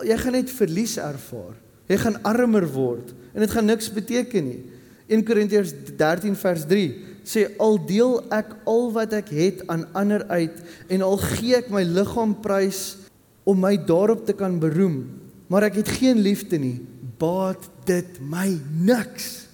jy 0.05 0.17
gaan 0.19 0.35
net 0.35 0.51
verlies 0.51 0.97
ervaar. 1.01 1.55
Jy 1.87 1.97
gaan 2.03 2.19
armer 2.27 2.67
word 2.69 3.13
en 3.33 3.43
dit 3.43 3.53
gaan 3.53 3.69
niks 3.69 3.87
beteken 3.93 4.49
nie. 4.51 4.59
1 5.07 5.23
Korintiërs 5.23 5.71
13 5.95 6.35
vers 6.35 6.65
3 6.67 6.87
sê 7.27 7.45
al 7.63 7.79
deel 7.87 8.17
ek 8.35 8.51
al 8.67 8.89
wat 8.95 9.15
ek 9.15 9.31
het 9.35 9.63
aan 9.71 9.85
ander 9.95 10.25
uit 10.27 10.59
en 10.91 11.05
al 11.07 11.15
gee 11.23 11.55
ek 11.55 11.71
my 11.71 11.85
liggaam 11.87 12.35
prys 12.43 12.81
om 13.47 13.59
my 13.63 13.77
daarop 13.79 14.25
te 14.27 14.35
kan 14.35 14.59
beroem 14.59 15.05
maar 15.47 15.67
ek 15.67 15.79
het 15.79 15.91
geen 15.99 16.19
liefde 16.23 16.59
nie 16.59 16.75
baat 17.21 17.69
dit 17.87 18.19
my 18.21 18.49
niks 18.71 19.47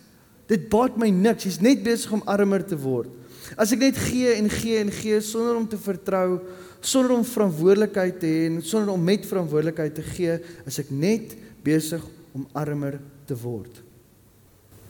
dit 0.52 0.66
baat 0.72 0.98
my 1.00 1.10
niks 1.14 1.48
jy's 1.48 1.62
net 1.64 1.84
besig 1.86 2.12
om 2.16 2.26
armer 2.30 2.66
te 2.66 2.80
word 2.80 3.12
as 3.60 3.72
ek 3.76 3.86
net 3.88 4.02
gee 4.10 4.36
en 4.38 4.50
gee 4.52 4.82
en 4.82 4.92
gee 4.94 5.22
sonder 5.24 5.60
om 5.60 5.70
te 5.70 5.80
vertrou 5.80 6.42
sonder 6.84 7.16
om 7.16 7.24
verantwoordelikheid 7.28 8.20
te 8.20 8.28
hê 8.28 8.44
en 8.50 8.60
sonder 8.66 8.94
om 8.96 9.10
met 9.12 9.26
verantwoordelikheid 9.28 9.96
te 9.96 10.06
gee 10.14 10.38
is 10.68 10.84
ek 10.84 10.92
net 10.92 11.38
besig 11.64 12.04
om 12.36 12.48
armer 12.58 13.00
te 13.30 13.38
word 13.40 13.84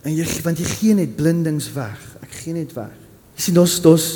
En 0.04 0.12
jy 0.12 0.26
want 0.44 0.60
jy 0.60 0.68
gee 0.68 0.94
net 0.98 1.16
blindings 1.16 1.70
weg. 1.76 2.00
Ek 2.24 2.32
gee 2.42 2.56
net 2.56 2.74
weg. 2.76 2.96
Jy 3.38 3.48
sien 3.48 3.60
ons 3.62 3.76
ons 3.88 4.08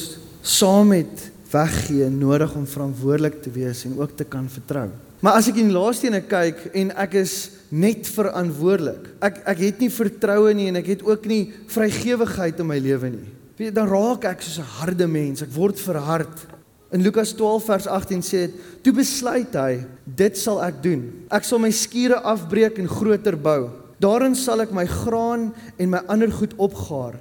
saam 0.48 0.92
met 0.92 1.28
weggee 1.52 2.10
nodig 2.12 2.54
om 2.60 2.66
verantwoordelik 2.68 3.40
te 3.44 3.52
wees 3.56 3.86
en 3.88 3.96
ook 4.00 4.18
te 4.20 4.28
kan 4.28 4.50
vertrou. 4.52 4.90
Maar 5.24 5.40
as 5.40 5.48
ek 5.50 5.62
in 5.62 5.72
die 5.72 5.76
laaste 5.76 6.10
ene 6.10 6.22
kyk 6.28 6.60
en 6.78 6.92
ek 7.00 7.16
is 7.24 7.36
net 7.70 8.08
verantwoordelik. 8.08 9.10
Ek 9.24 9.42
ek 9.54 9.64
het 9.66 9.82
nie 9.84 9.92
vertroue 9.92 10.54
nie 10.56 10.70
en 10.72 10.80
ek 10.80 10.94
het 10.96 11.04
ook 11.06 11.26
nie 11.30 11.42
vrygewigheid 11.72 12.60
in 12.64 12.70
my 12.70 12.78
lewe 12.80 13.12
nie. 13.12 13.32
Weet 13.58 13.76
dan 13.76 13.90
raak 13.90 14.28
ek 14.30 14.42
soos 14.42 14.60
'n 14.60 14.72
harde 14.80 15.08
mens. 15.08 15.42
Ek 15.42 15.52
word 15.52 15.80
verhard. 15.80 16.46
In 16.92 17.02
Lukas 17.02 17.34
12 17.34 17.66
vers 17.66 17.88
18 17.88 18.22
sê 18.22 18.48
dit: 18.48 18.54
"Toe 18.84 18.94
besluit 18.94 19.54
hy, 19.54 19.86
dit 20.06 20.38
sal 20.38 20.64
ek 20.64 20.84
doen. 20.84 21.26
Ek 21.30 21.44
sal 21.44 21.60
my 21.60 21.72
skure 21.72 22.22
afbreek 22.22 22.80
en 22.80 22.88
groter 22.88 23.36
bou." 23.36 23.70
Daarin 24.00 24.36
sal 24.36 24.62
ek 24.62 24.72
my 24.72 24.86
graan 24.86 25.54
en 25.78 25.90
my 25.90 26.02
ander 26.08 26.32
goed 26.32 26.54
opgaar. 26.58 27.20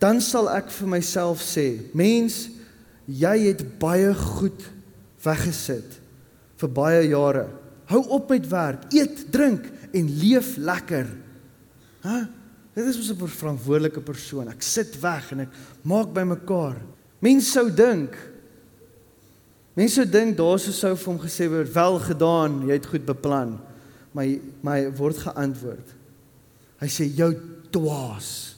Dan 0.00 0.20
sal 0.20 0.48
ek 0.48 0.70
vir 0.70 0.88
myself 0.88 1.40
sê: 1.40 1.80
Mens, 1.92 2.48
jy 3.06 3.48
het 3.48 3.78
baie 3.78 4.14
goed 4.14 4.64
weggesit 5.22 6.00
vir 6.56 6.68
baie 6.68 7.08
jare. 7.08 7.48
Hou 7.86 8.00
op 8.08 8.30
met 8.30 8.48
werk, 8.48 8.86
eet, 8.94 9.26
drink 9.32 9.68
en 9.94 10.10
leef 10.18 10.56
lekker. 10.56 11.08
Hæ? 12.04 12.18
Dit 12.74 12.90
is 12.90 12.98
mos 12.98 13.10
'n 13.10 13.28
verantwoordelike 13.38 14.00
persoon. 14.00 14.48
Ek 14.50 14.62
sit 14.62 15.00
weg 15.00 15.32
en 15.32 15.40
ek 15.40 15.52
maak 15.82 16.12
bymekaar. 16.12 16.76
Mense 17.20 17.50
sou 17.50 17.70
dink 17.70 18.16
Mense 19.74 19.98
sou 19.98 20.06
dink 20.06 20.36
daar 20.38 20.58
sou 20.58 20.94
vir 20.94 21.12
hom 21.12 21.18
gesê 21.18 21.48
word: 21.50 21.72
"Wel 21.74 21.98
gedaan, 21.98 22.60
jy 22.66 22.72
het 22.72 22.86
goed 22.86 23.04
beplan." 23.06 23.58
Maar 24.12 24.38
my 24.62 24.92
word 24.94 25.18
geantwoord: 25.18 25.94
Hy 26.78 26.86
sê 26.86 27.08
jou 27.16 27.34
dwaas. 27.70 28.56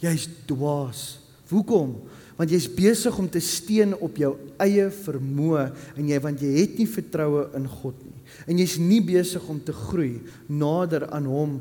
Jy's 0.00 0.28
dwaas. 0.46 1.18
Hoekom? 1.50 2.08
Want 2.38 2.52
jy's 2.54 2.68
besig 2.70 3.16
om 3.18 3.26
te 3.30 3.40
steun 3.42 3.96
op 3.98 4.18
jou 4.20 4.36
eie 4.62 4.86
vermoë 4.94 5.64
en 5.98 6.10
jy 6.10 6.18
want 6.22 6.42
jy 6.44 6.52
het 6.60 6.76
nie 6.78 6.86
vertroue 6.86 7.48
in 7.58 7.66
God 7.80 7.98
nie. 8.06 8.14
En 8.46 8.60
jy's 8.60 8.76
nie 8.78 9.00
besig 9.02 9.42
om 9.50 9.58
te 9.58 9.74
groei 9.74 10.20
nader 10.46 11.08
aan 11.10 11.26
hom 11.26 11.56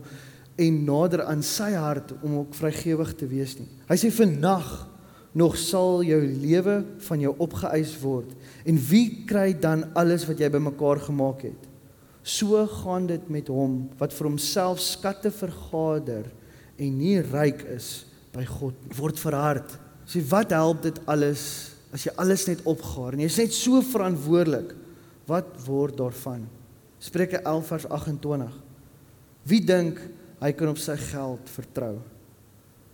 en 0.58 0.78
nader 0.86 1.24
aan 1.26 1.42
sy 1.46 1.72
hart 1.78 2.13
om 2.22 2.44
ook 2.44 2.54
vrygewig 2.58 3.16
te 3.18 3.30
wees 3.30 3.56
nie. 3.58 3.70
Hy 3.90 3.98
sê 3.98 4.12
vir 4.13 4.30
nag 4.38 4.70
nog 5.38 5.58
sal 5.60 6.04
jou 6.06 6.20
lewe 6.22 6.80
van 7.08 7.26
jou 7.26 7.34
opgeëis 7.46 7.94
word 8.02 8.34
en 8.68 8.78
wie 8.90 9.26
kry 9.30 9.52
dan 9.54 9.86
alles 9.98 10.26
wat 10.30 10.42
jy 10.42 10.50
bymekaar 10.54 11.02
gemaak 11.10 11.46
het? 11.50 11.68
So 12.28 12.66
gaan 12.84 13.08
dit 13.08 13.30
met 13.32 13.50
hom 13.54 13.86
wat 13.98 14.13
vir 14.13 14.30
homself 14.30 14.82
skatte 14.84 15.32
vergader 15.32 16.28
en 16.78 16.98
nie 17.00 17.18
ryk 17.24 17.63
is 17.74 18.06
by 18.34 18.44
God 18.46 18.98
word 18.98 19.22
verhard. 19.22 19.78
Sê 20.08 20.24
wat 20.32 20.54
help 20.56 20.86
dit 20.86 21.00
alles 21.10 21.43
as 21.96 22.04
jy 22.08 22.13
alles 22.20 22.46
net 22.48 22.62
opgaar 22.67 23.15
en 23.15 23.24
jy's 23.24 23.39
net 23.41 23.56
so 23.56 23.82
verantwoordelik? 23.84 24.74
Wat 25.28 25.50
word 25.65 25.98
daarvan? 26.00 26.46
Spreuke 27.04 27.41
11 27.43 27.72
vers 27.74 27.88
28. 27.91 28.54
Wie 29.48 29.60
dink 29.63 30.00
hy 30.41 30.52
kan 30.56 30.72
op 30.72 30.80
sy 30.80 30.96
geld 31.00 31.52
vertrou? 31.52 31.98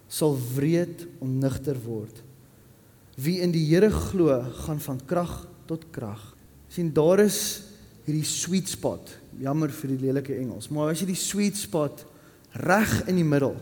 Sal 0.09 0.37
wreed 0.55 1.05
onnigter 1.23 1.77
word. 1.85 2.21
Wie 3.17 3.39
in 3.45 3.53
die 3.53 3.65
Here 3.69 3.91
glo, 3.93 4.33
gaan 4.65 4.81
van 4.81 5.01
krag 5.05 5.43
tot 5.69 5.85
krag. 5.93 6.31
sien 6.73 6.89
daar 6.89 7.21
is 7.21 7.69
hierdie 8.07 8.25
sweet 8.25 8.67
spot. 8.67 9.11
Jammer 9.37 9.69
vir 9.69 9.91
die 9.93 10.05
lelike 10.07 10.33
Engels, 10.33 10.71
maar 10.73 10.89
as 10.89 11.03
jy 11.03 11.11
die 11.11 11.19
sweet 11.19 11.57
spot 11.57 12.01
reg 12.65 13.03
in 13.05 13.21
die 13.21 13.27
middel 13.27 13.53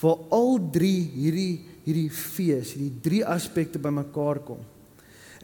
waar 0.00 0.20
al 0.34 0.58
drie 0.72 1.04
hierdie 1.14 1.64
hierdie 1.84 2.10
fees, 2.10 2.74
hierdie 2.74 3.00
drie 3.04 3.22
aspekte 3.26 3.78
bymekaar 3.78 4.40
kom. 4.44 4.62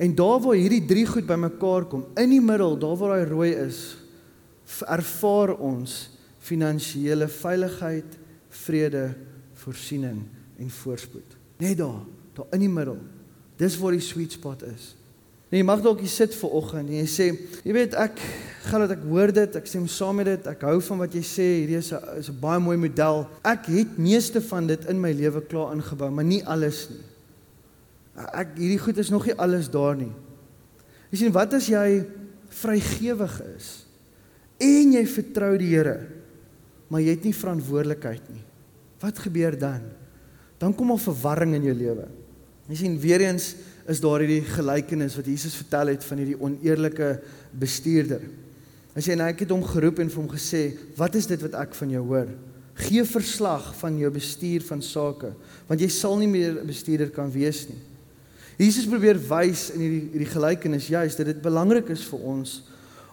En 0.00 0.14
daar 0.16 0.40
waar 0.40 0.56
hierdie 0.56 0.84
drie 0.88 1.06
goed 1.06 1.26
bymekaar 1.28 1.84
kom, 1.90 2.06
in 2.16 2.32
die 2.32 2.40
middel, 2.40 2.78
daar 2.80 2.96
waar 2.96 3.18
daai 3.18 3.28
rooi 3.28 3.50
is, 3.66 3.80
ervaar 4.88 5.56
ons 5.58 5.96
finansiële 6.40 7.28
veiligheid, 7.28 8.16
vrede, 8.64 9.04
voorsiening 9.60 10.22
en 10.60 10.70
voorspoed. 10.70 11.36
Net 11.60 11.76
daar, 11.78 12.00
daar 12.34 12.54
in 12.56 12.64
die 12.64 12.72
middel. 12.72 12.96
Dis 13.60 13.76
waar 13.76 13.92
die 13.92 14.04
sweet 14.04 14.32
spot 14.38 14.64
is. 14.64 14.94
Nee, 15.50 15.58
jy 15.58 15.66
mag 15.66 15.80
dalk 15.82 15.98
hier 15.98 16.12
sit 16.12 16.34
ver 16.38 16.52
oggend 16.60 16.92
en 16.92 17.00
jy 17.00 17.06
sê, 17.10 17.26
jy 17.66 17.74
weet 17.74 17.96
ek 17.98 18.20
gaan 18.68 18.84
dit 18.84 18.92
ek 18.94 19.02
hoor 19.10 19.32
dit, 19.34 19.56
ek 19.58 19.66
stem 19.66 19.88
saam 19.90 20.20
met 20.20 20.28
dit, 20.28 20.44
ek 20.52 20.62
hou 20.68 20.76
van 20.86 21.00
wat 21.02 21.16
jy 21.16 21.22
sê, 21.26 21.46
hierdie 21.62 21.80
is 21.80 21.90
'n 21.92 22.20
is 22.20 22.28
'n 22.30 22.38
baie 22.38 22.60
mooi 22.60 22.76
model. 22.76 23.26
Ek 23.42 23.66
het 23.66 23.98
meeste 23.98 24.40
van 24.40 24.66
dit 24.66 24.84
in 24.86 25.00
my 25.00 25.10
lewe 25.10 25.40
klaar 25.40 25.74
ingebou, 25.74 26.10
maar 26.10 26.24
nie 26.24 26.44
alles 26.46 26.88
nie. 26.90 27.02
Ek 28.32 28.54
hierdie 28.56 28.78
goed 28.78 28.98
is 28.98 29.10
nog 29.10 29.26
nie 29.26 29.34
alles 29.34 29.68
daar 29.68 29.96
nie. 29.96 30.12
Jy 31.10 31.18
sien, 31.18 31.32
wat 31.32 31.54
as 31.54 31.66
jy 31.66 32.04
vrygewig 32.50 33.42
is 33.56 33.86
en 34.60 34.92
jy 34.92 35.06
vertrou 35.06 35.58
die 35.58 35.74
Here, 35.74 36.06
maar 36.88 37.00
jy 37.00 37.10
het 37.10 37.24
nie 37.24 37.34
verantwoordelikheid 37.34 38.22
nie. 38.30 38.44
Wat 39.00 39.18
gebeur 39.18 39.58
dan? 39.58 39.82
Dan 40.58 40.74
kom 40.74 40.90
al 40.90 40.98
verwarring 40.98 41.54
in 41.54 41.64
jou 41.64 41.74
lewe. 41.74 42.08
Jy 42.68 42.76
sien 42.76 42.98
weer 43.00 43.20
eens 43.20 43.56
is 43.90 44.00
daar 44.02 44.22
hierdie 44.22 44.44
gelykenis 44.46 45.16
wat 45.18 45.26
Jesus 45.26 45.56
vertel 45.58 45.90
het 45.94 46.04
van 46.06 46.22
hierdie 46.22 46.38
oneerlike 46.38 47.08
bestuurder. 47.58 48.22
Hy 48.94 49.02
sê 49.02 49.16
nou 49.18 49.26
ek 49.30 49.44
het 49.44 49.52
hom 49.54 49.64
geroep 49.66 50.00
en 50.02 50.10
vir 50.10 50.20
hom 50.22 50.30
gesê, 50.30 50.76
"Wat 50.96 51.14
is 51.14 51.26
dit 51.26 51.40
wat 51.42 51.54
ek 51.54 51.74
van 51.74 51.90
jou 51.90 52.04
hoor? 52.06 52.28
Gee 52.74 53.04
verslag 53.04 53.74
van 53.76 53.98
jou 53.98 54.10
bestuur 54.10 54.62
van 54.62 54.82
sake, 54.82 55.34
want 55.68 55.80
jy 55.80 55.88
sal 55.88 56.16
nie 56.18 56.28
meer 56.28 56.60
'n 56.60 56.66
bestuurder 56.66 57.10
kan 57.10 57.30
wees 57.30 57.68
nie." 57.68 57.78
Jesus 58.58 58.86
probeer 58.86 59.16
wys 59.16 59.70
in 59.70 59.80
hierdie 59.80 60.08
hierdie 60.12 60.34
gelykenis 60.34 60.88
juist 60.88 61.16
dat 61.16 61.26
dit 61.26 61.42
belangrik 61.42 61.88
is 61.88 62.04
vir 62.04 62.18
ons 62.18 62.62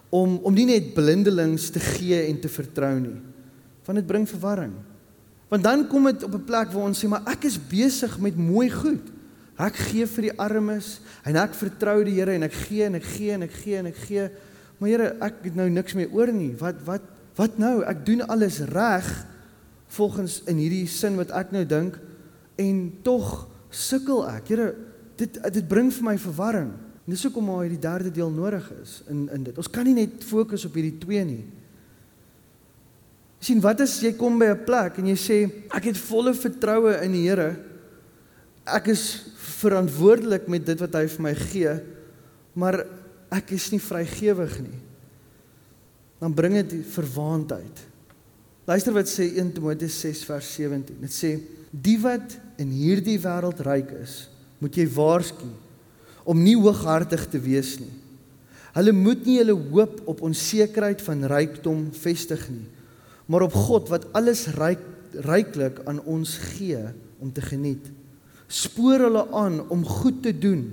om 0.09 0.39
om 0.43 0.53
nie 0.53 0.65
net 0.65 0.93
blindelings 0.93 1.69
te 1.69 1.79
gee 1.79 2.27
en 2.27 2.39
te 2.39 2.49
vertrou 2.49 2.99
nie. 2.99 3.21
Want 3.85 3.99
dit 3.99 4.07
bring 4.07 4.27
verwarring. 4.27 4.73
Want 5.47 5.63
dan 5.63 5.87
kom 5.87 6.03
dit 6.03 6.23
op 6.23 6.33
'n 6.33 6.43
plek 6.43 6.71
waar 6.71 6.83
ons 6.83 6.99
sê 6.99 7.07
maar 7.07 7.23
ek 7.25 7.45
is 7.45 7.57
besig 7.69 8.19
met 8.19 8.35
mooi 8.35 8.69
goed. 8.69 9.16
Ek 9.57 9.77
gee 9.87 10.05
vir 10.05 10.27
die 10.27 10.35
armes 10.37 10.99
en 11.25 11.37
ek 11.41 11.55
vertrou 11.57 12.03
die 12.05 12.19
Here 12.19 12.35
en 12.37 12.45
ek 12.45 12.53
gee 12.53 12.85
en 12.85 12.99
ek 12.99 13.07
gee 13.09 13.33
en 13.33 13.45
ek 13.47 13.55
gee 13.57 13.79
en 13.79 13.89
ek 13.89 14.01
gee. 14.05 14.27
Maar 14.77 14.91
Here, 14.91 15.07
ek 15.25 15.39
het 15.47 15.57
nou 15.57 15.65
niks 15.73 15.95
meer 15.97 16.13
oor 16.13 16.29
nie. 16.33 16.51
Wat 16.59 16.83
wat 16.85 17.13
wat 17.37 17.57
nou? 17.61 17.81
Ek 17.85 18.03
doen 18.05 18.23
alles 18.25 18.59
reg 18.69 19.05
volgens 19.93 20.39
in 20.49 20.57
hierdie 20.61 20.87
sin 20.89 21.17
wat 21.17 21.33
ek 21.37 21.51
nou 21.53 21.63
dink 21.69 21.97
en 22.61 22.79
tog 23.05 23.47
sukkel 23.73 24.23
ek. 24.29 24.53
Here, 24.53 24.71
dit 25.17 25.39
dit 25.53 25.69
bring 25.69 25.89
vir 25.93 26.05
my 26.05 26.17
verwarring. 26.21 26.71
En 27.07 27.13
dis 27.13 27.23
hoekom 27.25 27.45
maar 27.49 27.63
hierdie 27.65 27.81
derde 27.81 28.13
deel 28.13 28.33
nodig 28.33 28.65
is 28.81 28.99
in 29.09 29.25
in 29.33 29.45
dit. 29.49 29.57
Ons 29.57 29.69
kan 29.73 29.85
nie 29.89 29.95
net 29.97 30.21
fokus 30.27 30.65
op 30.69 30.77
hierdie 30.77 30.99
twee 31.01 31.25
nie. 31.25 31.45
sien 33.39 33.61
wat 33.61 33.81
as 33.81 33.99
jy 34.01 34.11
kom 34.17 34.39
by 34.39 34.45
'n 34.49 34.65
plek 34.65 34.97
en 34.97 35.07
jy 35.07 35.15
sê 35.15 35.37
ek 35.69 35.83
het 35.85 35.97
volle 35.97 36.33
vertroue 36.33 36.93
in 37.05 37.11
die 37.11 37.29
Here. 37.29 37.66
Ek 38.67 38.89
is 38.91 39.03
verantwoordelik 39.57 40.47
met 40.51 40.65
dit 40.67 40.81
wat 40.83 40.95
hy 40.99 41.05
vir 41.11 41.23
my 41.23 41.33
gee, 41.39 41.75
maar 42.57 42.81
ek 43.33 43.53
is 43.55 43.69
nie 43.73 43.81
vrygewig 43.81 44.57
nie. 44.63 44.79
Dan 46.21 46.33
bring 46.35 46.57
dit 46.59 46.79
verwaandheid. 46.91 47.83
Luister 48.67 48.95
wat 48.95 49.07
sê 49.07 49.29
1 49.37 49.53
Timoteus 49.55 49.95
6 50.03 50.25
vers 50.27 50.49
17. 50.57 50.97
Dit 51.05 51.13
sê 51.15 51.37
die 51.71 51.97
wat 52.01 52.35
in 52.59 52.73
hierdie 52.73 53.19
wêreld 53.21 53.61
ryk 53.63 53.93
is, 54.01 54.25
moet 54.59 54.75
jy 54.75 54.87
waarsku 54.91 55.47
om 56.27 56.41
nie 56.43 56.57
hooghartig 56.57 57.23
te 57.31 57.39
wees 57.39 57.77
nie. 57.79 57.93
Hulle 58.75 58.91
moet 58.93 59.23
nie 59.25 59.37
hulle 59.39 59.55
hoop 59.71 60.01
op 60.11 60.23
onsekerheid 60.27 60.99
van 61.05 61.23
rykdom 61.31 61.87
vestig 61.95 62.43
nie, 62.51 62.65
maar 63.31 63.45
op 63.47 63.55
God 63.55 63.87
wat 63.93 64.09
alles 64.17 64.45
ryk 64.57 64.83
ryklik 65.23 65.79
aan 65.87 66.01
ons 66.03 66.35
gee 66.57 66.81
om 67.23 67.31
te 67.33 67.41
geniet. 67.41 67.85
Spoor 68.47 69.07
hulle 69.07 69.25
aan 69.35 69.59
om 69.69 69.83
goed 69.85 70.21
te 70.23 70.31
doen, 70.31 70.63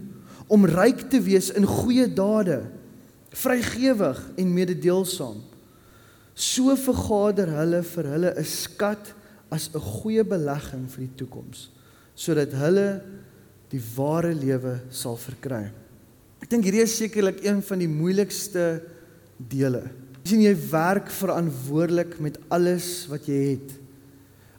om 0.47 0.67
ryk 0.69 1.09
te 1.11 1.21
wees 1.25 1.51
in 1.57 1.67
goeie 1.67 2.07
dade, 2.07 2.63
vrygewig 3.35 4.21
en 4.39 4.55
mededeelsaam. 4.55 5.41
So 6.35 6.75
vergader 6.79 7.51
hulle 7.51 7.83
vir 7.83 8.11
hulle 8.13 8.35
'n 8.35 8.45
skat 8.45 9.15
as 9.51 9.71
'n 9.75 9.81
goeie 9.81 10.25
belegging 10.25 10.89
vir 10.91 11.07
die 11.07 11.17
toekoms, 11.17 11.71
sodat 12.15 12.53
hulle 12.53 13.03
die 13.71 13.83
ware 13.97 14.35
lewe 14.35 14.81
sal 14.91 15.17
verkry. 15.17 15.71
Ek 16.43 16.51
dink 16.51 16.65
hierdie 16.65 16.83
is 16.83 16.97
sekerlik 16.97 17.45
een 17.45 17.63
van 17.63 17.79
die 17.79 17.89
moeilikste 17.89 18.83
dele. 19.39 19.91
Jy 20.25 20.31
sien 20.31 20.43
jy 20.43 20.55
werk 20.71 21.11
verantwoordelik 21.11 22.21
met 22.21 22.39
alles 22.49 23.07
wat 23.09 23.27
jy 23.27 23.57
het. 23.57 23.84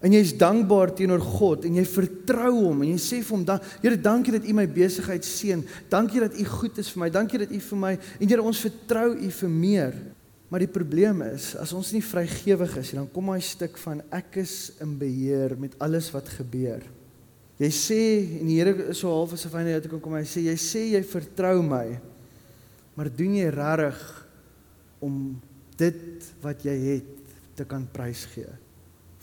En 0.04 0.12
jy's 0.12 0.34
dankbaar 0.38 0.92
teenoor 0.96 1.24
God 1.24 1.66
en 1.68 1.78
jy 1.80 1.86
vertrou 1.88 2.52
hom 2.58 2.84
en 2.84 2.92
jy 2.92 3.00
sê 3.00 3.22
vir 3.24 3.38
hom 3.38 3.46
dan 3.48 3.62
Here 3.80 3.98
dankie 3.98 4.36
dat 4.36 4.48
U 4.48 4.56
my 4.58 4.66
besigheid 4.68 5.24
seën. 5.26 5.64
Dankie 5.92 6.24
dat 6.24 6.36
U 6.36 6.46
goed 6.58 6.82
is 6.82 6.92
vir 6.92 7.06
my. 7.06 7.10
Dankie 7.14 7.40
dat 7.46 7.54
U 7.56 7.62
vir 7.70 7.82
my 7.82 7.94
en 7.96 8.28
Here 8.28 8.44
ons 8.44 8.64
vertrou 8.66 9.14
U 9.16 9.32
vir 9.40 9.54
meer. 9.54 9.96
Maar 10.52 10.66
die 10.66 10.72
probleem 10.72 11.24
is 11.26 11.54
as 11.58 11.74
ons 11.76 11.90
nie 11.96 12.04
vrygewig 12.06 12.76
is 12.78 12.92
nie, 12.92 13.00
dan 13.00 13.08
kom 13.12 13.32
daai 13.32 13.42
stuk 13.44 13.80
van 13.82 14.04
ek 14.14 14.38
is 14.44 14.76
in 14.84 14.94
beheer 15.00 15.56
met 15.60 15.74
alles 15.82 16.12
wat 16.14 16.30
gebeur. 16.36 16.84
Jy 17.58 17.72
sê 17.72 18.02
en 18.42 18.52
die 18.52 18.60
Here 18.60 18.92
is 18.92 19.00
so 19.02 19.14
half 19.14 19.34
asof 19.38 19.56
hy 19.58 19.64
net 19.66 19.80
uit 19.80 19.90
kan 19.96 20.04
kom. 20.04 20.20
Hy 20.20 20.28
sê 20.28 20.44
jy 20.46 20.58
sê 20.60 20.84
jy 20.92 21.02
vertrou 21.08 21.64
my. 21.66 21.88
Maar 22.96 23.10
doen 23.12 23.40
jy 23.40 23.48
regtig 23.52 24.04
om 25.04 25.18
dit 25.80 26.30
wat 26.44 26.62
jy 26.68 26.76
het 26.84 27.34
te 27.56 27.66
kan 27.68 27.84
prysgee? 27.92 28.52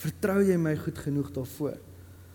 Vertrou 0.02 0.40
jy 0.42 0.58
my 0.58 0.74
goed 0.80 0.98
genoeg 0.98 1.30
daarvoor? 1.34 1.78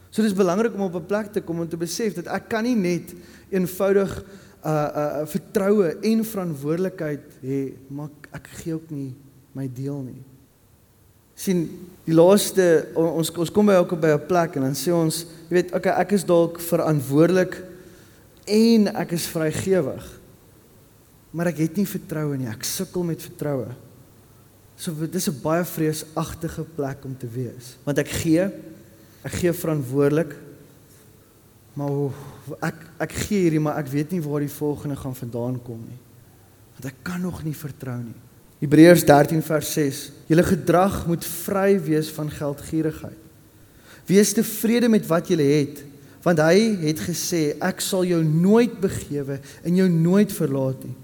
So 0.09 0.23
dis 0.23 0.35
belangrik 0.35 0.73
om 0.73 0.87
op 0.87 0.95
'n 0.95 1.05
plek 1.05 1.31
te 1.33 1.41
kom 1.41 1.59
om 1.59 1.67
te 1.67 1.77
besef 1.77 2.13
dat 2.13 2.27
ek 2.27 2.49
kan 2.49 2.63
nie 2.63 2.75
net 2.75 3.13
eenvoudig 3.49 4.23
uh 4.65 4.71
uh 4.71 5.25
vertroue 5.25 5.97
en 6.01 6.25
verantwoordelikheid 6.25 7.25
hê, 7.43 7.73
maar 7.87 8.09
ek 8.31 8.47
gee 8.47 8.73
ook 8.73 8.89
nie 8.89 9.15
my 9.53 9.69
deel 9.73 10.01
nie. 10.01 10.23
Sien 11.35 11.69
die 12.05 12.13
laaste 12.13 12.87
ons 12.95 13.31
ons 13.31 13.51
kom 13.51 13.65
by 13.65 13.73
elke 13.73 13.95
by 13.95 14.15
'n 14.15 14.27
plek 14.27 14.55
en 14.55 14.61
dan 14.61 14.75
sê 14.75 14.91
ons 14.91 15.25
jy 15.49 15.53
weet 15.61 15.73
okay 15.73 15.93
ek 16.01 16.11
is 16.11 16.25
dalk 16.25 16.59
verantwoordelik 16.59 17.63
en 18.47 18.87
ek 18.95 19.11
is 19.11 19.27
vrygewig 19.27 20.19
maar 21.31 21.47
ek 21.47 21.57
het 21.57 21.75
nie 21.77 21.85
vertroue 21.85 22.37
nie. 22.37 22.47
Ek 22.47 22.63
sukkel 22.63 23.03
met 23.03 23.21
vertroue 23.21 23.75
so 24.77 24.93
dit 24.93 25.15
is 25.15 25.29
'n 25.29 25.41
baie 25.41 25.65
vreesagtige 25.65 26.65
plek 26.75 27.05
om 27.05 27.17
te 27.17 27.27
wees 27.27 27.77
want 27.83 27.97
ek 27.97 28.09
gee 28.21 28.49
ek 29.23 29.33
gee 29.41 29.53
verantwoordelik 29.53 30.35
maar 31.73 32.13
ek 32.61 32.77
ek 32.99 33.11
gee 33.11 33.41
hierdie 33.41 33.59
maar 33.59 33.77
ek 33.77 33.87
weet 33.87 34.11
nie 34.11 34.21
waar 34.21 34.39
die 34.39 34.57
volgende 34.59 34.95
gaan 34.95 35.15
vandaan 35.15 35.59
kom 35.63 35.81
nie 35.81 36.01
want 36.77 36.85
ek 36.85 37.03
kan 37.03 37.21
nog 37.21 37.43
nie 37.43 37.55
vertrou 37.55 37.97
nie 37.97 38.27
Hebreërs 38.57 39.03
13 39.05 39.43
vers 39.45 39.71
6. 39.73 39.97
Julle 40.25 40.43
gedrag 40.43 41.03
moet 41.07 41.25
vry 41.25 41.77
wees 41.81 42.09
van 42.09 42.29
geldgierigheid. 42.33 43.25
Wees 44.07 44.33
tevrede 44.33 44.89
met 44.89 45.05
wat 45.05 45.29
jy 45.29 45.37
het, 45.37 45.83
want 46.25 46.39
hy 46.41 46.61
het 46.87 47.01
gesê 47.05 47.41
ek 47.61 47.83
sal 47.83 48.07
jou 48.07 48.21
nooit 48.25 48.79
begewe 48.81 49.37
en 49.63 49.77
jou 49.77 49.87
nooit 49.91 50.31
verlaat 50.33 50.87
nie. 50.87 50.95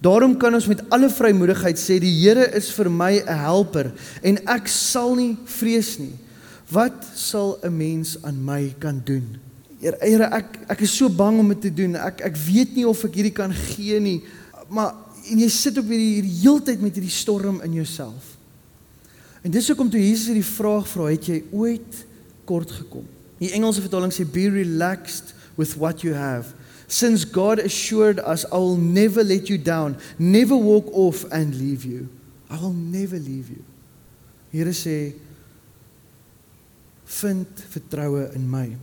Daarom 0.00 0.36
kan 0.40 0.54
ons 0.56 0.66
met 0.66 0.80
alle 0.88 1.10
vrymoedigheid 1.12 1.78
sê 1.78 1.98
die 2.00 2.12
Here 2.22 2.46
is 2.56 2.70
vir 2.72 2.88
my 2.88 3.20
'n 3.20 3.36
helper 3.36 3.92
en 4.22 4.38
ek 4.48 4.68
sal 4.68 5.14
nie 5.14 5.36
vrees 5.44 5.98
nie. 5.98 6.16
Wat 6.72 7.04
sal 7.14 7.58
'n 7.62 7.76
mens 7.76 8.16
aan 8.22 8.44
my 8.44 8.74
kan 8.78 9.02
doen? 9.04 9.36
Here, 9.80 10.28
ek 10.32 10.58
ek 10.68 10.80
is 10.80 10.96
so 10.96 11.08
bang 11.08 11.38
om 11.38 11.48
dit 11.48 11.60
te 11.60 11.74
doen. 11.74 11.96
Ek 11.96 12.20
ek 12.20 12.36
weet 12.36 12.76
nie 12.76 12.86
of 12.88 13.04
ek 13.04 13.14
hierdie 13.14 13.34
kan 13.34 13.52
gee 13.52 14.00
nie. 14.00 14.22
Maar 14.68 14.94
en 15.30 15.38
jy 15.38 15.48
sit 15.48 15.78
op 15.78 15.84
hierdie 15.84 16.14
hierdie 16.20 16.40
heeltyd 16.42 16.80
met 16.80 16.94
hierdie 16.94 17.10
storm 17.12 17.60
in 17.60 17.72
jouself. 17.72 18.36
En 19.42 19.50
dis 19.50 19.68
hoekom 19.68 19.90
toe 19.90 20.00
Jesus 20.00 20.26
hierdie 20.26 20.44
vraag 20.44 20.88
vra, 20.88 21.10
het 21.10 21.26
jy 21.26 21.44
ooit 21.52 22.06
kort 22.44 22.70
gekom? 22.70 23.06
Die 23.38 23.52
Engelse 23.52 23.80
vertaling 23.80 24.12
sê 24.12 24.24
be 24.24 24.48
relaxed 24.48 25.34
with 25.56 25.76
what 25.76 26.00
you 26.04 26.14
have. 26.14 26.54
Since 26.90 27.24
God 27.24 27.60
assured 27.60 28.18
us 28.18 28.44
I 28.50 28.58
will 28.58 28.76
never 28.76 29.22
let 29.22 29.48
you 29.48 29.58
down, 29.58 29.96
never 30.18 30.56
walk 30.56 30.90
off 30.92 31.24
and 31.30 31.54
leave 31.54 31.84
you. 31.84 32.08
I 32.50 32.58
will 32.58 32.74
never 32.74 33.14
leave 33.14 33.48
you. 33.48 33.62
Here 34.50 34.74
sê 34.74 35.14
vind 37.06 37.46
vertroue 37.70 38.34
in 38.34 38.50
my. 38.50 38.74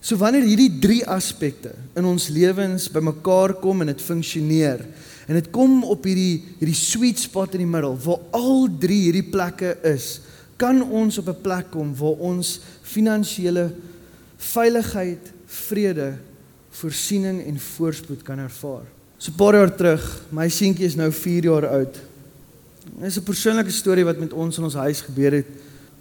So 0.00 0.16
wanneer 0.16 0.48
hierdie 0.48 0.80
drie 0.80 1.04
aspekte 1.04 1.74
in 1.92 2.08
ons 2.08 2.30
lewens 2.32 2.88
bymekaar 2.88 3.58
kom 3.60 3.84
en 3.84 3.92
dit 3.92 4.00
funksioneer 4.00 4.80
en 5.28 5.36
dit 5.36 5.52
kom 5.52 5.84
op 5.84 6.08
hierdie 6.08 6.40
hierdie 6.56 6.78
sweet 6.78 7.20
spot 7.20 7.52
in 7.52 7.66
die 7.66 7.68
middel 7.68 8.00
waar 8.00 8.24
al 8.32 8.64
drie 8.80 9.10
hierdie 9.10 9.28
plekke 9.28 9.76
is, 9.92 10.22
kan 10.56 10.80
ons 10.80 11.20
op 11.20 11.28
'n 11.28 11.42
plek 11.44 11.70
kom 11.76 11.92
waar 12.00 12.16
ons 12.32 12.60
finansiële 12.80 13.74
veiligheid, 14.40 15.32
vrede, 15.46 16.14
voorsiening 16.72 17.42
en 17.46 17.60
voorspoed 17.60 18.22
kan 18.26 18.38
ervaar. 18.38 18.86
So 19.18 19.30
'n 19.30 19.36
paar 19.36 19.54
jaar 19.54 19.74
terug, 19.76 20.02
my 20.30 20.48
seentjie 20.48 20.86
is 20.86 20.96
nou 20.96 21.10
4 21.12 21.44
jaar 21.44 21.66
oud. 21.66 21.94
Dit 22.98 23.06
is 23.06 23.18
'n 23.18 23.22
persoonlike 23.22 23.70
storie 23.70 24.04
wat 24.04 24.18
met 24.18 24.32
ons 24.32 24.58
in 24.58 24.64
ons 24.64 24.74
huis 24.74 25.00
gebeur 25.00 25.32
het 25.32 25.46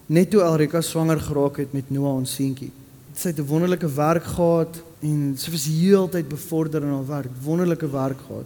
net 0.08 0.30
toe 0.30 0.42
Elrika 0.42 0.82
swanger 0.82 1.20
geraak 1.20 1.58
het 1.58 1.74
met 1.74 1.90
Noah 1.90 2.16
ons 2.16 2.36
seentjie 2.36 2.72
sy 3.16 3.28
het 3.30 3.40
'n 3.40 3.46
wonderlike 3.46 3.94
werk 3.94 4.24
gehad 4.24 4.82
en 5.00 5.34
sy 5.38 5.52
was 5.52 5.66
heeltyd 5.66 6.28
bevorder 6.28 6.82
in 6.82 6.90
haar 6.90 7.08
werk, 7.08 7.30
wonderlike 7.44 7.90
werk 7.90 8.20
gehad. 8.28 8.46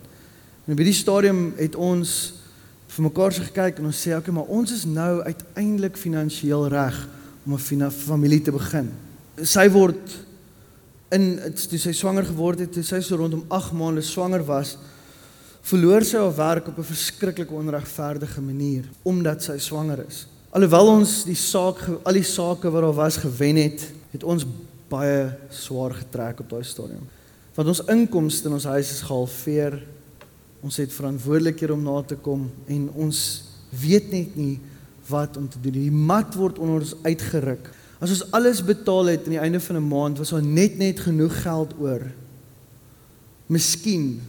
En 0.65 0.71
op 0.71 0.77
hierdie 0.77 0.93
stadium 0.93 1.53
het 1.55 1.75
ons 1.75 2.33
vir 2.87 3.03
mekaar 3.03 3.31
se 3.31 3.41
gekyk 3.41 3.77
en 3.77 3.85
ons 3.85 4.07
sê 4.07 4.15
okay, 4.15 4.33
maar 4.33 4.43
ons 4.43 4.71
is 4.71 4.85
nou 4.85 5.21
uiteindelik 5.21 5.97
finansiëel 5.97 6.67
reg 6.67 7.07
om 7.45 7.53
'n 7.53 7.91
familie 7.91 8.41
te 8.41 8.51
begin. 8.51 8.89
Sy 9.41 9.69
word 9.69 10.24
in 11.13 11.39
toe 11.69 11.79
sy 11.79 11.93
swanger 11.93 12.25
geword 12.25 12.59
het, 12.59 12.71
toe 12.73 12.83
sy 12.83 13.01
so 13.01 13.17
rondom 13.19 13.45
8 13.53 13.73
maande 13.77 14.01
swanger 14.01 14.43
was, 14.47 14.77
verloor 15.65 16.05
sy 16.05 16.17
haar 16.17 16.35
werk 16.37 16.67
op 16.67 16.77
'n 16.79 16.91
verskriklik 16.93 17.51
onregverdige 17.51 18.41
manier 18.41 18.85
omdat 19.03 19.43
sy 19.43 19.57
swanger 19.57 20.05
is. 20.07 20.27
Alhoewel 20.51 20.87
ons 20.87 21.23
die 21.25 21.35
saak 21.35 21.81
al 22.03 22.13
die 22.13 22.23
sake 22.23 22.71
wat 22.71 22.81
daar 22.81 22.93
was 22.93 23.17
gewen 23.17 23.55
het, 23.55 23.91
het 24.11 24.23
ons 24.23 24.45
baie 24.89 25.33
swaar 25.49 25.93
getrek 25.93 26.39
op 26.39 26.49
daai 26.49 26.63
stadium. 26.63 27.07
Want 27.55 27.67
ons 27.67 27.83
inkomste 27.91 28.47
in 28.47 28.53
ons 28.53 28.67
huis 28.67 28.91
is 28.91 29.01
gehalveer. 29.01 29.79
Ons 30.61 30.77
het 30.77 30.93
verantwoordelikhede 30.93 31.73
om 31.73 31.83
na 31.83 32.01
te 32.01 32.15
kom 32.15 32.49
en 32.67 32.89
ons 32.95 33.19
weet 33.69 34.11
net 34.11 34.35
nie 34.35 34.59
wat 35.09 35.37
om 35.37 35.49
te 35.49 35.59
doen. 35.61 35.75
Die 35.77 35.91
mat 35.91 36.35
word 36.35 36.59
onder 36.59 36.81
ons 36.81 36.95
uitgeruk. 37.03 37.69
As 37.99 38.11
ons 38.11 38.25
alles 38.35 38.59
betaal 38.65 39.13
het 39.13 39.25
aan 39.25 39.37
die 39.37 39.41
einde 39.41 39.59
van 39.59 39.77
'n 39.77 39.87
maand, 39.87 40.17
was 40.17 40.29
daar 40.29 40.43
net 40.43 40.77
net 40.77 40.99
genoeg 40.99 41.41
geld 41.41 41.73
oor. 41.79 42.01
Miskien 43.47 44.21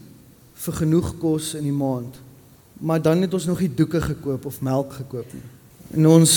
vir 0.54 0.74
genoeg 0.74 1.18
kos 1.18 1.54
in 1.54 1.62
die 1.62 1.72
maand. 1.72 2.14
Maar 2.80 3.02
dan 3.02 3.20
het 3.20 3.34
ons 3.34 3.46
nog 3.46 3.60
nie 3.60 3.74
doeke 3.74 4.00
gekoop 4.00 4.46
of 4.46 4.60
melk 4.60 4.92
gekoop 4.92 5.32
nie. 5.32 5.42
En 5.96 6.06
ons 6.06 6.30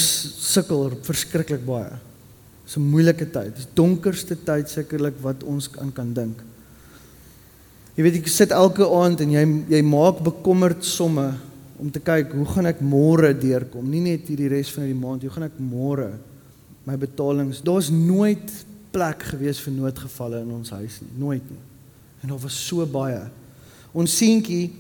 sukkel 0.54 0.92
verskriklik 1.02 1.66
baie. 1.66 1.92
Dis 2.66 2.78
'n 2.78 2.90
moeilike 2.90 3.30
tyd. 3.32 3.56
Dis 3.56 3.68
donkerste 3.74 4.38
tyd 4.44 4.70
sekerlik 4.70 5.16
wat 5.22 5.44
ons 5.44 5.70
aan 5.78 5.92
kan 5.92 6.14
dink. 6.14 6.44
Jy 7.96 8.04
weet 8.04 8.16
ek 8.16 8.28
sit 8.28 8.52
elke 8.52 8.88
aand 8.88 9.22
en 9.22 9.32
jy 9.32 9.64
jy 9.70 9.82
maak 9.82 10.24
bekommerd 10.24 10.86
somme 10.86 11.34
om 11.78 11.92
te 11.92 12.00
kyk 12.00 12.32
hoe 12.32 12.46
gaan 12.46 12.66
ek 12.66 12.82
môre 12.82 13.34
deurkom? 13.34 13.90
Nie 13.90 14.02
net 14.02 14.28
hierdie 14.28 14.48
res 14.48 14.72
van 14.72 14.84
die 14.84 14.94
maand, 14.94 15.22
hoe 15.22 15.32
gaan 15.32 15.44
ek 15.44 15.60
môre 15.60 16.12
my 16.90 16.98
betalings? 16.98 17.62
Daar's 17.66 17.92
nooit 17.94 18.54
plek 18.94 19.24
gewees 19.32 19.62
vir 19.62 19.76
noodgevalle 19.76 20.42
in 20.44 20.52
ons 20.56 20.74
huis 20.74 21.00
nie, 21.04 21.12
nooit 21.22 21.46
nie. 21.52 21.62
En 22.24 22.34
daar 22.34 22.42
was 22.42 22.58
so 22.68 22.86
baie. 22.90 23.22
Ons 23.94 24.18
seentjie 24.18 24.72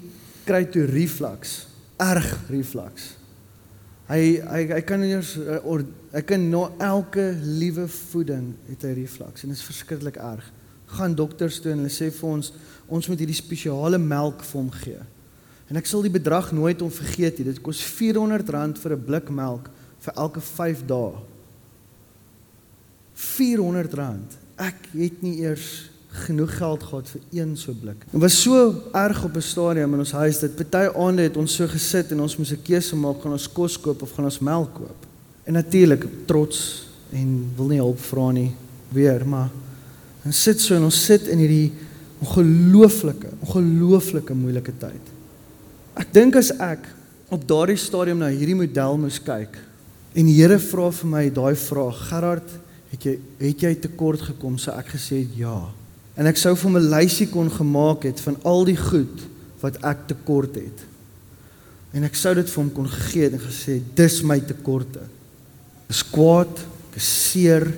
kry 0.48 0.64
toe 0.74 0.86
reflux, 0.90 1.64
erg 2.02 2.30
reflux. 2.50 3.14
Hy 4.10 4.22
hy 4.42 4.62
hy 4.74 4.82
kan 4.90 5.04
eers 5.06 5.36
eh, 5.38 5.60
hy 6.16 6.22
kan 6.26 6.48
na 6.50 6.64
elke 6.82 7.28
liewe 7.46 7.86
voeding 8.10 8.56
het 8.72 8.88
hy 8.88 8.96
reflux 8.98 9.46
en 9.46 9.54
dit 9.54 9.58
is 9.60 9.68
verskriklik 9.68 10.18
erg. 10.18 10.48
Gaan 10.98 11.14
dokters 11.14 11.60
toe 11.62 11.76
en 11.76 11.84
hulle 11.84 11.94
sê 11.94 12.10
vir 12.10 12.30
ons 12.32 12.52
ons 12.90 13.10
moet 13.12 13.22
hierdie 13.22 13.38
spesiale 13.38 14.00
melk 14.02 14.42
vir 14.42 14.58
hom 14.58 14.72
gee. 14.82 15.02
En 15.70 15.78
ek 15.78 15.86
sal 15.86 16.02
die 16.02 16.14
bedrag 16.14 16.50
nooit 16.58 16.82
om 16.82 16.90
vergeet 16.90 17.38
nie. 17.38 17.52
Dit 17.52 17.62
kos 17.62 17.84
R400 17.86 18.82
vir 18.82 18.96
'n 18.96 19.06
blik 19.06 19.30
melk 19.30 19.70
vir 20.02 20.14
elke 20.18 20.42
5 20.42 20.88
dae. 20.90 21.14
R400. 23.40 24.38
Ek 24.60 24.90
het 24.92 25.22
nie 25.24 25.40
eers 25.42 25.90
genoeg 26.26 26.56
geld 26.58 26.84
gehad 26.84 27.10
vir 27.10 27.22
een 27.32 27.58
so 27.58 27.74
blik. 27.82 28.02
Dit 28.12 28.22
was 28.22 28.42
so 28.42 28.74
erg 28.92 29.24
op 29.24 29.36
'n 29.36 29.42
stadium 29.42 29.94
in 29.94 30.00
ons 30.00 30.12
huis 30.12 30.40
dat 30.40 30.56
party 30.56 30.90
aande 30.98 31.22
het 31.22 31.38
ons 31.38 31.56
so 31.56 31.68
gesit 31.68 32.12
en 32.12 32.22
ons 32.22 32.38
moes 32.38 32.52
'n 32.52 32.62
keuse 32.64 32.96
maak 32.96 33.22
gaan 33.22 33.32
ons 33.32 33.52
kos 33.52 33.80
koop 33.80 34.02
of 34.02 34.12
gaan 34.12 34.26
ons 34.26 34.40
melk 34.40 34.74
koop. 34.74 35.06
En 35.44 35.54
natuurlik 35.54 36.06
trots 36.26 36.88
en 37.12 37.52
wil 37.56 37.68
nie 37.68 37.80
hulp 37.80 38.00
vra 38.00 38.32
nie 38.32 38.52
weer, 38.90 39.28
maar 39.28 39.50
ons 40.26 40.44
sit 40.44 40.60
so 40.62 40.76
en 40.76 40.84
ons 40.84 41.06
sit 41.06 41.28
in 41.28 41.38
hierdie 41.38 41.72
ongelooflike, 42.20 43.28
ongelooflike 43.40 44.34
moeilike 44.34 44.74
tyd. 44.78 45.02
Ek 45.96 46.14
dink 46.14 46.36
as 46.36 46.52
ek 46.52 46.88
op 47.30 47.48
daardie 47.48 47.78
stadium 47.78 48.18
na 48.18 48.28
hierdie 48.28 48.56
model 48.56 48.98
moes 48.98 49.20
kyk 49.20 49.58
en 50.16 50.26
die 50.26 50.36
Here 50.42 50.60
vra 50.60 50.92
vir 50.92 51.10
my 51.10 51.30
daai 51.30 51.56
vraag, 51.56 52.10
Gerard, 52.10 52.50
het 52.90 53.04
jy 53.04 53.20
het 53.40 53.62
jy 53.62 53.76
tekort 53.76 54.22
gekom? 54.22 54.58
Sou 54.58 54.76
ek 54.78 54.96
gesê 54.96 55.24
het 55.24 55.38
ja 55.38 55.70
en 56.20 56.28
ek 56.28 56.38
sou 56.38 56.52
vir 56.56 56.72
'n 56.72 56.90
lysie 56.92 57.30
kon 57.32 57.50
gemaak 57.50 58.04
het 58.04 58.20
van 58.20 58.36
al 58.44 58.66
die 58.66 58.78
goed 58.78 59.22
wat 59.62 59.78
ek 59.84 60.08
tekort 60.08 60.56
het. 60.56 60.80
En 61.94 62.04
ek 62.04 62.16
sou 62.16 62.34
dit 62.36 62.50
vir 62.50 62.64
hom 62.64 62.72
kon 62.74 62.88
gegee 62.88 63.24
het 63.24 63.34
en 63.34 63.40
gesê 63.40 63.82
dis 63.96 64.22
my 64.22 64.40
tekorte. 64.40 65.00
Ek 65.88 65.96
is 65.96 66.04
kwaad, 66.04 66.60
ek 66.92 66.98
is 66.98 67.32
seer. 67.32 67.78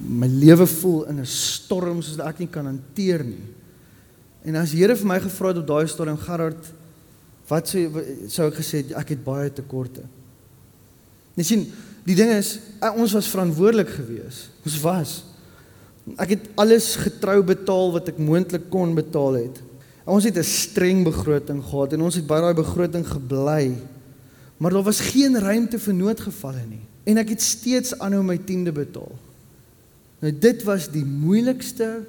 My 0.00 0.26
lewe 0.26 0.66
voel 0.66 1.04
in 1.04 1.20
'n 1.20 1.26
storm 1.26 2.02
soos 2.02 2.18
ek 2.18 2.38
nie 2.38 2.48
kan 2.48 2.66
hanteer 2.66 3.24
nie. 3.24 3.44
En 4.44 4.56
as 4.56 4.72
Here 4.72 4.96
vir 4.96 5.06
my 5.06 5.20
gevra 5.20 5.48
het 5.48 5.58
op 5.58 5.66
daai 5.66 5.86
storm 5.86 6.16
Gerard, 6.16 6.64
wat 7.48 7.68
sou 7.68 8.04
sou 8.28 8.48
ek 8.48 8.54
gesê 8.54 8.96
ek 8.96 9.08
het 9.08 9.24
baie 9.24 9.50
tekorte. 9.50 10.02
Jy 11.36 11.44
sien, 11.44 11.72
die 12.04 12.16
ding 12.16 12.30
is 12.32 12.58
ons 12.96 13.12
was 13.12 13.28
verantwoordelik 13.28 13.88
geweest. 13.88 14.50
Ons 14.64 14.80
was 14.80 15.18
Ek 16.18 16.32
het 16.32 16.46
alles 16.58 16.96
getrou 16.98 17.42
betaal 17.46 17.92
wat 17.94 18.08
ek 18.10 18.18
moontlik 18.18 18.64
kon 18.72 18.94
betaal 18.96 19.36
het. 19.38 19.60
Ons 20.10 20.24
het 20.24 20.38
'n 20.38 20.42
streng 20.42 21.04
begroting 21.04 21.62
gehad 21.62 21.92
en 21.92 22.02
ons 22.02 22.14
het 22.14 22.26
by 22.26 22.40
daai 22.40 22.54
begroting 22.54 23.06
gebly. 23.06 23.76
Maar 24.56 24.70
daar 24.70 24.82
was 24.82 25.00
geen 25.00 25.38
ruimte 25.38 25.78
vir 25.78 25.94
noodgevalle 25.94 26.66
nie 26.66 26.84
en 27.04 27.18
ek 27.18 27.28
het 27.28 27.42
steeds 27.42 27.98
aanhou 27.98 28.22
my 28.22 28.38
tiende 28.38 28.72
betaal. 28.72 29.12
Nou 30.20 30.32
dit 30.38 30.62
was 30.62 30.88
die 30.92 31.04
moeilikste 31.04 32.04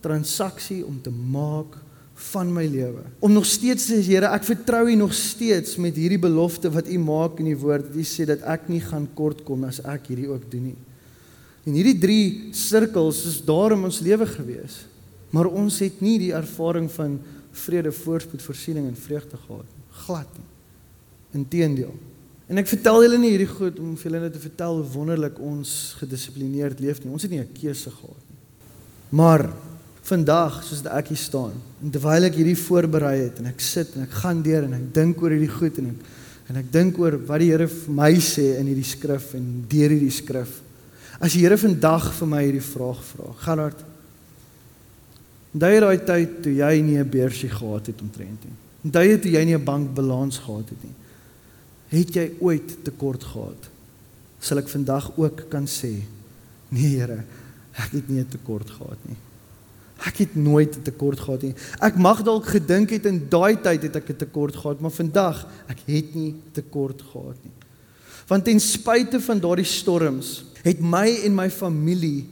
transaksie 0.00 0.84
om 0.84 1.00
te 1.02 1.10
maak 1.10 1.78
van 2.14 2.52
my 2.52 2.64
lewe. 2.70 3.02
Om 3.18 3.32
nog 3.32 3.46
steeds 3.46 3.86
te 3.86 3.98
sê 3.98 4.06
Here, 4.06 4.30
ek 4.30 4.46
vertrou 4.46 4.86
U 4.86 4.94
nog 4.94 5.14
steeds 5.14 5.76
met 5.82 5.96
hierdie 5.98 6.20
belofte 6.20 6.70
wat 6.70 6.88
U 6.88 6.98
maak 7.02 7.40
in 7.42 7.50
die 7.50 7.58
woord. 7.58 7.90
U 7.90 8.04
sê 8.06 8.26
dat 8.28 8.44
ek 8.46 8.68
nie 8.70 8.80
gaan 8.80 9.08
kort 9.18 9.42
kom 9.46 9.64
as 9.66 9.80
ek 9.82 10.12
hierdie 10.12 10.30
ook 10.30 10.46
doen 10.50 10.70
nie. 10.70 10.78
En 11.64 11.74
hierdie 11.74 11.98
drie 11.98 12.26
sirkels 12.54 13.24
is 13.26 13.40
daar 13.44 13.74
in 13.74 13.86
ons 13.88 14.00
lewe 14.04 14.26
gewees. 14.28 14.84
Maar 15.34 15.50
ons 15.50 15.80
het 15.82 16.00
nie 16.04 16.18
die 16.22 16.34
ervaring 16.36 16.86
van 16.94 17.18
vrede, 17.64 17.92
voorspoed, 17.92 18.42
voorsiening 18.42 18.86
en 18.86 18.98
vreugde 18.98 19.38
gehad 19.46 19.66
nie. 19.66 19.86
Glad 20.04 20.38
nie. 20.38 20.50
Inteendeel. 21.40 21.94
En 22.50 22.60
ek 22.60 22.68
vertel 22.68 23.06
julle 23.06 23.18
nie 23.18 23.32
hierdie 23.32 23.50
goed 23.50 23.78
om 23.80 23.94
vir 23.96 24.10
julle 24.10 24.22
net 24.26 24.34
te 24.36 24.42
vertel 24.42 24.78
hoe 24.78 24.88
wonderlik 24.92 25.38
ons 25.42 25.94
gedissiplineerd 25.98 26.82
leef 26.84 27.00
nie. 27.02 27.12
Ons 27.14 27.24
het 27.24 27.32
nie 27.32 27.40
'n 27.40 27.56
keuse 27.56 27.90
gehad 27.90 28.22
nie. 28.28 28.38
Maar 29.10 29.48
vandag, 30.04 30.62
soos 30.62 30.84
ek 30.84 31.08
hier 31.08 31.20
staan, 31.20 31.54
en 31.82 31.90
terwyl 31.90 32.28
ek 32.28 32.34
hierdie 32.36 32.58
voorberei 32.58 33.24
het 33.24 33.38
en 33.40 33.46
ek 33.46 33.60
sit 33.60 33.94
en 33.96 34.04
ek 34.04 34.12
gaan 34.20 34.42
deur 34.42 34.64
en 34.64 34.74
ek 34.74 34.92
dink 34.94 35.22
oor 35.22 35.30
hierdie 35.30 35.52
goed 35.52 35.78
en 35.78 35.86
ek 35.94 36.12
en 36.44 36.56
ek 36.60 36.66
dink 36.68 36.98
oor 37.00 37.14
wat 37.24 37.40
die 37.40 37.48
Here 37.48 37.66
vir 37.66 37.92
my 37.96 38.10
sê 38.20 38.58
in 38.58 38.66
hierdie 38.68 38.84
skrif 38.84 39.30
en 39.34 39.64
deur 39.64 39.94
hierdie 39.94 40.12
skrif 40.12 40.60
As 41.22 41.34
die 41.34 41.44
Here 41.44 41.58
vandag 41.58 42.08
vir 42.16 42.28
my 42.30 42.42
hierdie 42.42 42.64
vraag 42.64 43.02
vra, 43.06 43.30
Gerard, 43.44 43.82
daai 45.54 45.78
daai 45.80 45.98
tyd 46.02 46.40
toe 46.42 46.52
jy 46.52 46.80
nie 46.82 46.98
'n 46.98 47.10
beursie 47.10 47.48
gehad 47.48 47.86
het 47.86 48.00
omtrent 48.02 48.44
nie. 48.44 48.56
Daai 48.90 49.18
toe 49.20 49.30
jy 49.30 49.44
nie 49.44 49.54
'n 49.54 49.64
bankbalans 49.64 50.38
gehad 50.38 50.68
het 50.68 50.82
nie. 50.82 50.94
Het 51.88 52.14
jy 52.14 52.32
ooit 52.40 52.84
tekort 52.84 53.22
gehad? 53.22 53.70
Sal 54.40 54.58
ek 54.58 54.68
vandag 54.68 55.16
ook 55.16 55.48
kan 55.48 55.66
sê, 55.66 56.02
nee 56.70 56.98
Here, 56.98 57.24
ek 57.78 57.92
het 57.92 58.08
nie 58.08 58.20
'n 58.20 58.28
tekort 58.28 58.68
gehad 58.68 58.98
nie. 59.08 59.16
Ek 60.04 60.16
het 60.16 60.34
nooit 60.36 60.76
'n 60.76 60.82
tekort 60.82 61.20
gehad 61.20 61.42
nie. 61.42 61.54
Ek 61.80 61.96
mag 61.96 62.22
dalk 62.22 62.46
gedink 62.46 62.90
het 62.90 63.06
in 63.06 63.26
daai 63.28 63.56
tyd 63.60 63.82
het 63.82 63.96
ek 63.96 64.08
'n 64.10 64.16
tekort 64.16 64.56
gehad, 64.56 64.80
maar 64.80 64.90
vandag 64.90 65.46
ek 65.66 65.78
het 65.86 66.14
nie 66.14 66.34
tekort 66.52 67.02
gehad 67.02 67.36
nie. 67.42 67.52
Want 68.26 68.44
ten 68.44 68.60
spyte 68.60 69.20
van 69.20 69.40
daardie 69.40 69.64
storms 69.64 70.44
het 70.62 70.80
my 70.80 71.20
en 71.24 71.34
my 71.34 71.50
familie 71.50 72.28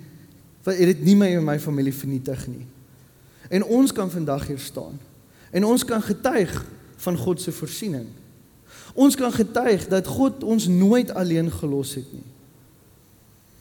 het 0.64 0.78
dit 0.78 1.04
nie 1.04 1.16
my 1.16 1.26
en 1.36 1.44
my 1.44 1.58
familie 1.58 1.94
vernietig 1.94 2.46
nie. 2.46 2.66
En 3.48 3.64
ons 3.64 3.92
kan 3.92 4.10
vandag 4.10 4.46
hier 4.46 4.58
staan. 4.58 5.00
En 5.50 5.64
ons 5.64 5.84
kan 5.84 6.02
getuig 6.02 6.64
van 6.96 7.16
God 7.16 7.40
se 7.40 7.52
voorsiening. 7.52 8.06
Ons 8.94 9.16
kan 9.16 9.32
getuig 9.32 9.88
dat 9.88 10.06
God 10.06 10.44
ons 10.44 10.66
nooit 10.66 11.10
alleen 11.14 11.50
gelos 11.50 11.94
het 11.94 12.12
nie. 12.12 12.24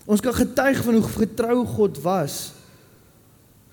Ons 0.06 0.20
kan 0.20 0.34
getuig 0.34 0.84
van 0.84 0.94
hoe 0.94 1.04
getrou 1.04 1.66
God 1.66 2.02
was. 2.02 2.54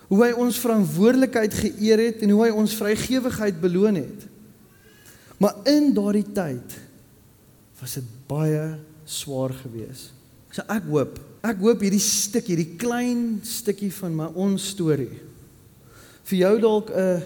Hoe 0.09 0.21
hy 0.25 0.33
ons 0.41 0.59
verantwoordelikheid 0.59 1.55
geëer 1.55 2.05
het 2.07 2.23
en 2.25 2.33
hoe 2.33 2.45
hy 2.47 2.51
ons 2.57 2.77
vrygewigheid 2.79 3.61
beloon 3.61 4.01
het. 4.01 4.27
Maar 5.39 5.59
in 5.71 5.93
daardie 5.95 6.27
tyd 6.35 6.79
was 7.79 7.99
dit 8.01 8.07
baie 8.27 8.79
swaar 9.05 9.53
geweest. 9.63 10.15
So 10.51 10.65
ek 10.73 10.89
hoop, 10.89 11.19
ek 11.45 11.61
hoop 11.61 11.85
hierdie 11.85 12.03
stukkie, 12.03 12.57
hierdie 12.57 12.81
klein 12.81 13.41
stukkie 13.47 13.93
van 14.01 14.17
my 14.17 14.31
ons 14.35 14.71
storie 14.73 15.29
vir 16.29 16.39
jou 16.45 16.55
dalk 16.61 16.91
'n 16.91 17.23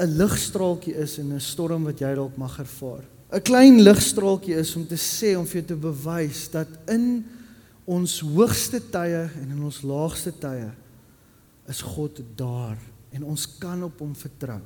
'n 0.00 0.16
ligstraaltjie 0.16 0.94
is 0.94 1.18
in 1.18 1.32
'n 1.32 1.40
storm 1.40 1.84
wat 1.84 2.00
jy 2.00 2.14
dalk 2.14 2.36
mag 2.36 2.58
ervaar. 2.58 3.04
'n 3.32 3.42
Klein 3.42 3.82
ligstraaltjie 3.82 4.56
is 4.56 4.76
om 4.76 4.86
te 4.86 4.96
sê 4.96 5.36
om 5.36 5.46
vir 5.46 5.62
jou 5.62 5.66
te 5.66 5.76
bewys 5.76 6.50
dat 6.50 6.68
in 6.88 7.24
ons 7.84 8.20
hoogste 8.20 8.80
tye 8.90 9.30
en 9.42 9.50
in 9.50 9.62
ons 9.62 9.82
laagste 9.82 10.32
tye 10.32 10.70
is 11.70 11.82
God 11.86 12.20
daar 12.36 12.78
en 13.14 13.24
ons 13.26 13.46
kan 13.58 13.82
op 13.86 14.02
hom 14.02 14.14
vertrou. 14.18 14.60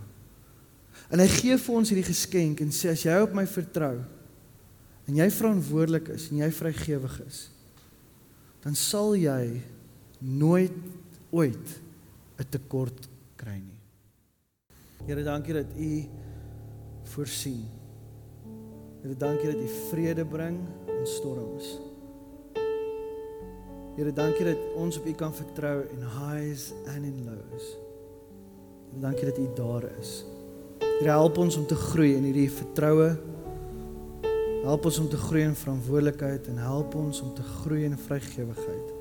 En 1.12 1.20
hy 1.20 1.28
gee 1.28 1.56
vir 1.60 1.76
ons 1.76 1.90
hierdie 1.90 2.06
geskenk 2.06 2.62
en 2.64 2.72
sê 2.72 2.92
as 2.94 3.04
jy 3.04 3.16
op 3.22 3.34
my 3.36 3.44
vertrou 3.50 3.98
en 5.04 5.18
jy 5.20 5.28
verantwoordelik 5.36 6.08
is 6.14 6.30
en 6.32 6.40
jy 6.40 6.50
vrygewig 6.54 7.16
is, 7.26 7.40
dan 8.64 8.76
sal 8.78 9.12
jy 9.18 9.60
nooit 10.24 10.76
ooit 11.30 11.80
'n 12.40 12.46
tekort 12.50 13.08
kry 13.36 13.60
nie. 13.60 13.80
Here, 15.06 15.22
dankie 15.22 15.52
dat 15.52 15.68
U 15.76 16.08
voorsien. 17.04 17.68
Here, 19.02 19.14
dankie 19.14 19.52
dat 19.52 19.60
U 19.60 19.68
vrede 19.90 20.24
bring 20.24 20.58
in 20.88 21.06
storms. 21.06 21.83
Here, 23.94 24.12
dankie 24.12 24.44
dat 24.44 24.58
ons 24.76 24.98
op 24.98 25.06
U 25.06 25.12
kan 25.18 25.34
vertrou 25.34 25.84
in 25.94 26.02
highs 26.02 26.72
and 26.90 27.04
in 27.06 27.24
lows. 27.24 27.76
En 28.94 29.00
dankie 29.00 29.28
dat 29.30 29.38
U 29.38 29.48
daar 29.54 29.86
is. 30.00 30.24
Here, 30.80 31.10
help 31.10 31.38
ons 31.38 31.56
om 31.56 31.66
te 31.66 31.78
groei 31.78 32.14
in 32.14 32.26
hierdie 32.26 32.50
vertroue 32.50 33.14
Help 34.64 34.86
ons 34.88 34.98
om 34.98 35.08
te 35.12 35.18
groei 35.20 35.42
in 35.44 35.56
verantwoordelikheid 35.60 36.46
en 36.48 36.56
help 36.56 36.94
ons 36.96 37.18
om 37.20 37.34
te 37.36 37.42
groei 37.42 37.82
in 37.84 37.98
vrygewigheid. 38.00 38.92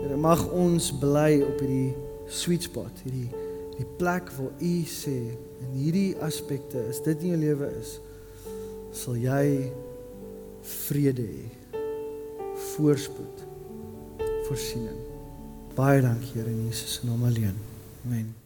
Here 0.00 0.16
mag 0.18 0.42
ons 0.50 0.88
bly 0.98 1.38
op 1.46 1.62
hierdie 1.62 1.94
sweet 2.26 2.66
spot, 2.66 3.04
hierdie 3.06 3.28
die 3.78 3.86
plek 4.00 4.32
waar 4.34 4.50
U 4.58 4.72
sê 4.90 5.14
in 5.62 5.76
hierdie 5.76 6.16
aspekte 6.26 6.82
is 6.90 6.98
dit 7.06 7.22
in 7.22 7.36
jou 7.36 7.38
lewe 7.44 7.68
is 7.78 7.92
sal 8.90 9.14
jy 9.22 9.68
vrede 10.66 11.28
hê 11.28 11.44
voorspoed 12.78 13.46
voorsiening. 14.46 15.06
Baie 15.74 16.02
dankie 16.02 16.38
Here 16.38 16.50
in 16.50 16.66
Jesus 16.70 16.98
se 16.98 17.06
naam 17.06 17.24
alleen. 17.26 17.56
Amen 18.06 18.37